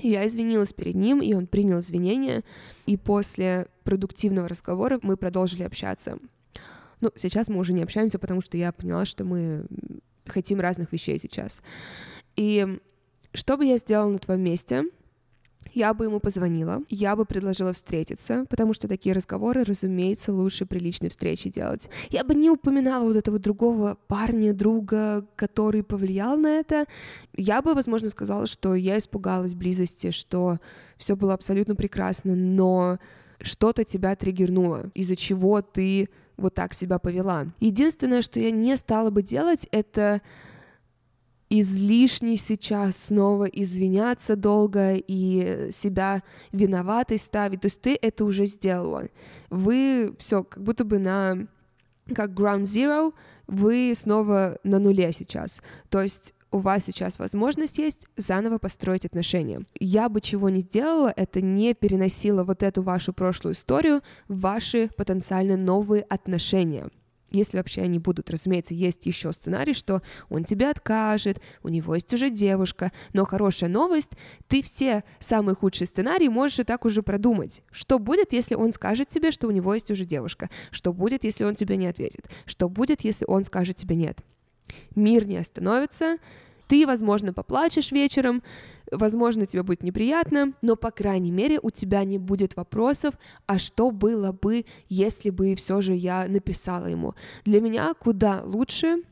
Я 0.00 0.26
извинилась 0.26 0.72
перед 0.72 0.94
ним, 0.94 1.20
и 1.20 1.34
он 1.34 1.46
принял 1.46 1.80
извинения, 1.80 2.44
и 2.86 2.96
после 2.96 3.66
продуктивного 3.84 4.48
разговора 4.48 5.00
мы 5.02 5.16
продолжили 5.16 5.64
общаться. 5.64 6.18
Ну, 7.00 7.10
сейчас 7.16 7.48
мы 7.48 7.58
уже 7.58 7.72
не 7.72 7.82
общаемся, 7.82 8.18
потому 8.18 8.40
что 8.40 8.56
я 8.56 8.72
поняла, 8.72 9.04
что 9.04 9.24
мы 9.24 9.66
хотим 10.26 10.60
разных 10.60 10.92
вещей 10.92 11.18
сейчас. 11.18 11.62
И 12.36 12.78
что 13.32 13.56
бы 13.56 13.64
я 13.64 13.76
сделала 13.76 14.10
на 14.10 14.18
твоем 14.18 14.42
месте? 14.42 14.84
Я 15.74 15.92
бы 15.92 16.04
ему 16.04 16.18
позвонила, 16.18 16.82
я 16.88 17.14
бы 17.14 17.24
предложила 17.24 17.72
встретиться, 17.72 18.46
потому 18.48 18.72
что 18.72 18.88
такие 18.88 19.14
разговоры, 19.14 19.64
разумеется, 19.64 20.32
лучше 20.32 20.64
приличной 20.64 21.10
встречи 21.10 21.50
делать. 21.50 21.90
Я 22.10 22.24
бы 22.24 22.34
не 22.34 22.48
упоминала 22.48 23.04
вот 23.04 23.16
этого 23.16 23.38
другого 23.38 23.98
парня, 24.06 24.54
друга, 24.54 25.26
который 25.36 25.82
повлиял 25.82 26.36
на 26.36 26.58
это. 26.58 26.86
Я 27.36 27.60
бы, 27.60 27.74
возможно, 27.74 28.08
сказала, 28.08 28.46
что 28.46 28.74
я 28.74 28.96
испугалась 28.98 29.54
близости, 29.54 30.10
что 30.10 30.58
все 30.96 31.16
было 31.16 31.34
абсолютно 31.34 31.74
прекрасно, 31.74 32.34
но 32.34 32.98
что-то 33.40 33.84
тебя 33.84 34.16
триггернуло, 34.16 34.90
из-за 34.94 35.16
чего 35.16 35.60
ты 35.60 36.08
вот 36.38 36.54
так 36.54 36.72
себя 36.72 36.98
повела. 36.98 37.48
Единственное, 37.60 38.22
что 38.22 38.40
я 38.40 38.50
не 38.50 38.76
стала 38.76 39.10
бы 39.10 39.22
делать, 39.22 39.66
это 39.70 40.22
излишне 41.50 42.36
сейчас 42.36 42.96
снова 42.96 43.44
извиняться 43.44 44.36
долго 44.36 44.94
и 44.94 45.70
себя 45.70 46.22
виноватой 46.52 47.18
ставить. 47.18 47.62
То 47.62 47.66
есть 47.66 47.80
ты 47.80 47.98
это 48.00 48.24
уже 48.24 48.46
сделала. 48.46 49.08
Вы 49.50 50.14
все 50.18 50.44
как 50.44 50.62
будто 50.62 50.84
бы 50.84 50.98
на 50.98 51.46
как 52.14 52.30
ground 52.30 52.62
zero, 52.62 53.12
вы 53.46 53.92
снова 53.94 54.58
на 54.62 54.78
нуле 54.78 55.12
сейчас. 55.12 55.62
То 55.88 56.02
есть 56.02 56.34
у 56.50 56.58
вас 56.58 56.84
сейчас 56.84 57.18
возможность 57.18 57.78
есть 57.78 58.06
заново 58.16 58.58
построить 58.58 59.04
отношения. 59.04 59.64
Я 59.78 60.08
бы 60.08 60.20
чего 60.20 60.48
не 60.48 60.60
сделала, 60.60 61.12
это 61.14 61.40
не 61.40 61.74
переносила 61.74 62.44
вот 62.44 62.62
эту 62.62 62.82
вашу 62.82 63.12
прошлую 63.12 63.52
историю 63.52 64.02
в 64.28 64.40
ваши 64.40 64.88
потенциально 64.96 65.56
новые 65.56 66.02
отношения. 66.02 66.88
если 67.30 67.58
вообще 67.58 67.82
они 67.82 67.98
будут, 67.98 68.30
разумеется, 68.30 68.72
есть 68.72 69.04
еще 69.04 69.32
сценарий, 69.32 69.74
что 69.74 70.00
он 70.30 70.44
тебе 70.44 70.70
откажет, 70.70 71.42
у 71.62 71.68
него 71.68 71.94
есть 71.94 72.10
уже 72.14 72.30
девушка, 72.30 72.90
но 73.12 73.26
хорошая 73.26 73.68
новость, 73.68 74.12
ты 74.46 74.62
все 74.62 75.04
самые 75.18 75.54
худшие 75.54 75.86
сценарии 75.86 76.28
можешь 76.28 76.60
и 76.60 76.64
так 76.64 76.86
уже 76.86 77.02
продумать. 77.02 77.62
Что 77.70 77.98
будет, 77.98 78.32
если 78.32 78.54
он 78.54 78.72
скажет 78.72 79.10
тебе, 79.10 79.30
что 79.30 79.46
у 79.46 79.50
него 79.50 79.74
есть 79.74 79.90
уже 79.90 80.06
девушка? 80.06 80.48
Что 80.70 80.94
будет, 80.94 81.24
если 81.24 81.44
он 81.44 81.54
тебе 81.54 81.76
не 81.76 81.86
ответит? 81.86 82.30
Что 82.46 82.70
будет, 82.70 83.02
если 83.02 83.26
он 83.28 83.44
скажет 83.44 83.76
тебе 83.76 83.96
нет? 83.96 84.24
Мир 84.94 85.26
не 85.26 85.36
остановится, 85.36 86.18
ты, 86.68 86.86
возможно, 86.86 87.32
поплачешь 87.32 87.92
вечером, 87.92 88.42
возможно, 88.92 89.46
тебе 89.46 89.62
будет 89.62 89.82
неприятно, 89.82 90.52
но, 90.62 90.76
по 90.76 90.90
крайней 90.90 91.30
мере, 91.30 91.58
у 91.62 91.70
тебя 91.70 92.04
не 92.04 92.18
будет 92.18 92.56
вопросов, 92.56 93.14
а 93.46 93.58
что 93.58 93.90
было 93.90 94.32
бы, 94.32 94.66
если 94.88 95.30
бы 95.30 95.54
все 95.54 95.80
же 95.80 95.94
я 95.94 96.26
написала 96.28 96.86
ему. 96.86 97.14
Для 97.44 97.60
меня 97.60 97.94
куда 97.94 98.42
лучше, 98.44 99.02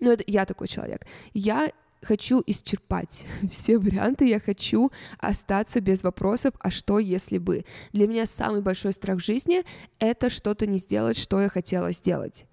ну, 0.00 0.12
это 0.12 0.22
я 0.26 0.46
такой 0.46 0.68
человек, 0.68 1.06
я 1.34 1.72
хочу 2.02 2.42
исчерпать 2.46 3.26
все 3.50 3.78
варианты, 3.78 4.28
я 4.28 4.38
хочу 4.38 4.92
остаться 5.18 5.80
без 5.80 6.04
вопросов, 6.04 6.54
а 6.60 6.70
что 6.70 6.98
если 6.98 7.38
бы. 7.38 7.64
Для 7.92 8.06
меня 8.06 8.26
самый 8.26 8.60
большой 8.60 8.92
страх 8.92 9.20
жизни— 9.20 9.64
это 9.98 10.30
что-то 10.30 10.66
не 10.66 10.78
сделать, 10.78 11.18
что 11.18 11.40
я 11.40 11.48
хотела 11.48 11.90
сделать. 11.90 12.46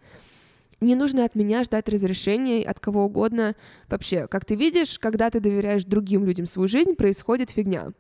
Не 0.84 0.96
нужно 0.96 1.24
от 1.24 1.34
меня 1.34 1.64
ждать 1.64 1.88
разрешения 1.88 2.62
от 2.62 2.80
кого 2.82 3.06
угодно. 3.06 3.56
Вообще, 3.88 4.28
как 4.28 4.44
ты 4.44 4.56
видишь, 4.56 5.00
когда 5.00 5.30
ты 5.30 5.40
доверяешь 5.40 5.86
другим 5.86 6.26
людям 6.26 6.46
свою 6.46 6.68
жизнь, 6.68 6.96
происходит 6.96 7.52
фигня, 7.52 7.94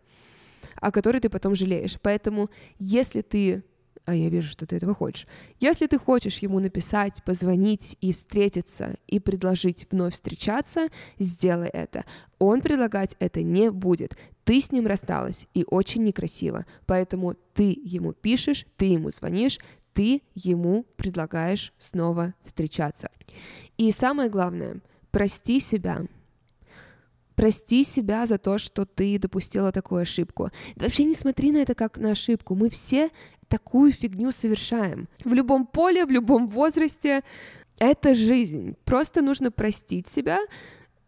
о 0.82 0.92
которой 0.92 1.22
ты 1.22 1.30
потом 1.30 1.56
жалеешь. 1.56 1.98
Поэтому, 2.02 2.50
если 2.80 3.22
ты 3.22 3.64
а 4.06 4.14
я 4.14 4.28
вижу, 4.28 4.50
что 4.50 4.66
ты 4.66 4.76
этого 4.76 4.94
хочешь. 4.94 5.28
Если 5.62 5.88
ты 5.88 5.98
хочешь 5.98 6.40
ему 6.40 6.60
написать, 6.60 7.24
позвонить 7.24 7.96
и 8.02 8.12
встретиться, 8.12 8.98
и 9.08 9.18
предложить 9.22 9.88
вновь 9.90 10.16
встречаться, 10.16 10.90
сделай 11.20 11.70
это. 11.70 12.04
Он 12.38 12.60
предлагать 12.60 13.16
это 13.20 13.44
не 13.44 13.72
будет. 13.72 14.18
Ты 14.44 14.60
с 14.60 14.74
ним 14.74 14.88
рассталась, 14.88 15.48
и 15.54 15.64
очень 15.66 16.04
некрасиво. 16.04 16.66
Поэтому 16.86 17.36
ты 17.54 17.80
ему 17.82 18.12
пишешь, 18.12 18.66
ты 18.76 18.88
ему 18.88 19.10
звонишь, 19.10 19.58
ты 19.94 20.22
ему 20.36 20.86
предлагаешь 20.98 21.74
снова 21.78 22.34
встречаться. 22.44 23.10
И 23.78 23.92
самое 23.92 24.30
главное, 24.30 24.82
прости 25.12 25.60
себя. 25.60 26.06
Прости 27.36 27.84
себя 27.84 28.26
за 28.26 28.38
то, 28.38 28.58
что 28.58 28.86
ты 28.86 29.18
допустила 29.18 29.72
такую 29.72 30.02
ошибку. 30.02 30.52
вообще 30.76 31.04
не 31.04 31.16
смотри 31.16 31.52
на 31.52 31.58
это 31.58 31.74
как 31.74 31.98
на 31.98 32.12
ошибку. 32.12 32.56
Мы 32.56 32.70
все 32.70 33.10
такую 33.48 33.92
фигню 33.92 34.32
совершаем. 34.32 35.08
В 35.24 35.34
любом 35.34 35.66
поле, 35.66 36.06
в 36.06 36.12
любом 36.12 36.48
возрасте. 36.48 37.24
Это 37.80 38.14
жизнь. 38.14 38.76
Просто 38.86 39.22
нужно 39.22 39.52
простить 39.52 40.08
себя, 40.08 40.40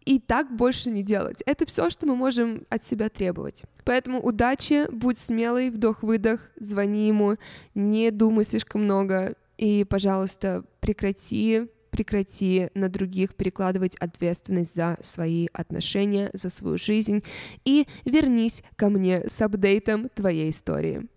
и 0.06 0.20
так 0.20 0.54
больше 0.54 0.90
не 0.90 1.02
делать. 1.02 1.42
Это 1.44 1.66
все, 1.66 1.90
что 1.90 2.06
мы 2.06 2.16
можем 2.16 2.64
от 2.70 2.86
себя 2.86 3.08
требовать. 3.10 3.64
Поэтому 3.84 4.20
удачи, 4.20 4.86
будь 4.90 5.18
смелый, 5.18 5.70
вдох-выдох, 5.70 6.40
звони 6.58 7.08
ему, 7.08 7.36
не 7.74 8.10
думай 8.10 8.44
слишком 8.44 8.84
много, 8.84 9.34
и, 9.58 9.84
пожалуйста, 9.84 10.64
прекрати 10.80 11.68
прекрати 11.90 12.68
на 12.74 12.90
других 12.90 13.34
перекладывать 13.34 13.96
ответственность 13.96 14.74
за 14.74 14.98
свои 15.00 15.48
отношения, 15.54 16.28
за 16.34 16.50
свою 16.50 16.76
жизнь 16.76 17.24
и 17.64 17.86
вернись 18.04 18.62
ко 18.76 18.90
мне 18.90 19.26
с 19.26 19.40
апдейтом 19.40 20.10
твоей 20.10 20.50
истории. 20.50 21.08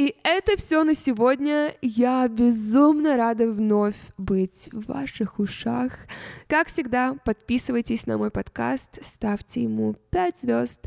И 0.00 0.16
это 0.22 0.56
все 0.56 0.82
на 0.82 0.94
сегодня. 0.94 1.74
Я 1.82 2.26
безумно 2.26 3.18
рада 3.18 3.46
вновь 3.46 3.98
быть 4.16 4.70
в 4.72 4.86
ваших 4.86 5.38
ушах. 5.38 5.92
Как 6.48 6.68
всегда, 6.68 7.16
подписывайтесь 7.22 8.06
на 8.06 8.16
мой 8.16 8.30
подкаст, 8.30 9.04
ставьте 9.04 9.64
ему 9.64 9.96
5 10.08 10.38
звезд. 10.38 10.80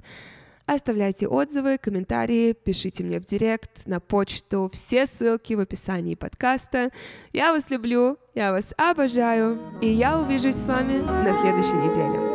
Оставляйте 0.65 1.27
отзывы, 1.27 1.77
комментарии, 1.77 2.53
пишите 2.53 3.03
мне 3.03 3.19
в 3.19 3.25
директ, 3.27 3.85
на 3.85 3.99
почту. 3.99 4.71
Все 4.73 5.05
ссылки 5.05 5.53
в 5.53 5.59
описании 5.59 6.15
подкаста. 6.15 6.89
Я 7.33 7.51
вас 7.51 7.69
люблю, 7.69 8.17
я 8.33 8.51
вас 8.51 8.73
обожаю, 8.77 9.59
и 9.79 9.93
я 9.93 10.17
увижусь 10.17 10.55
с 10.55 10.65
вами 10.65 11.01
на 11.01 11.33
следующей 11.33 11.73
неделе. 11.73 12.32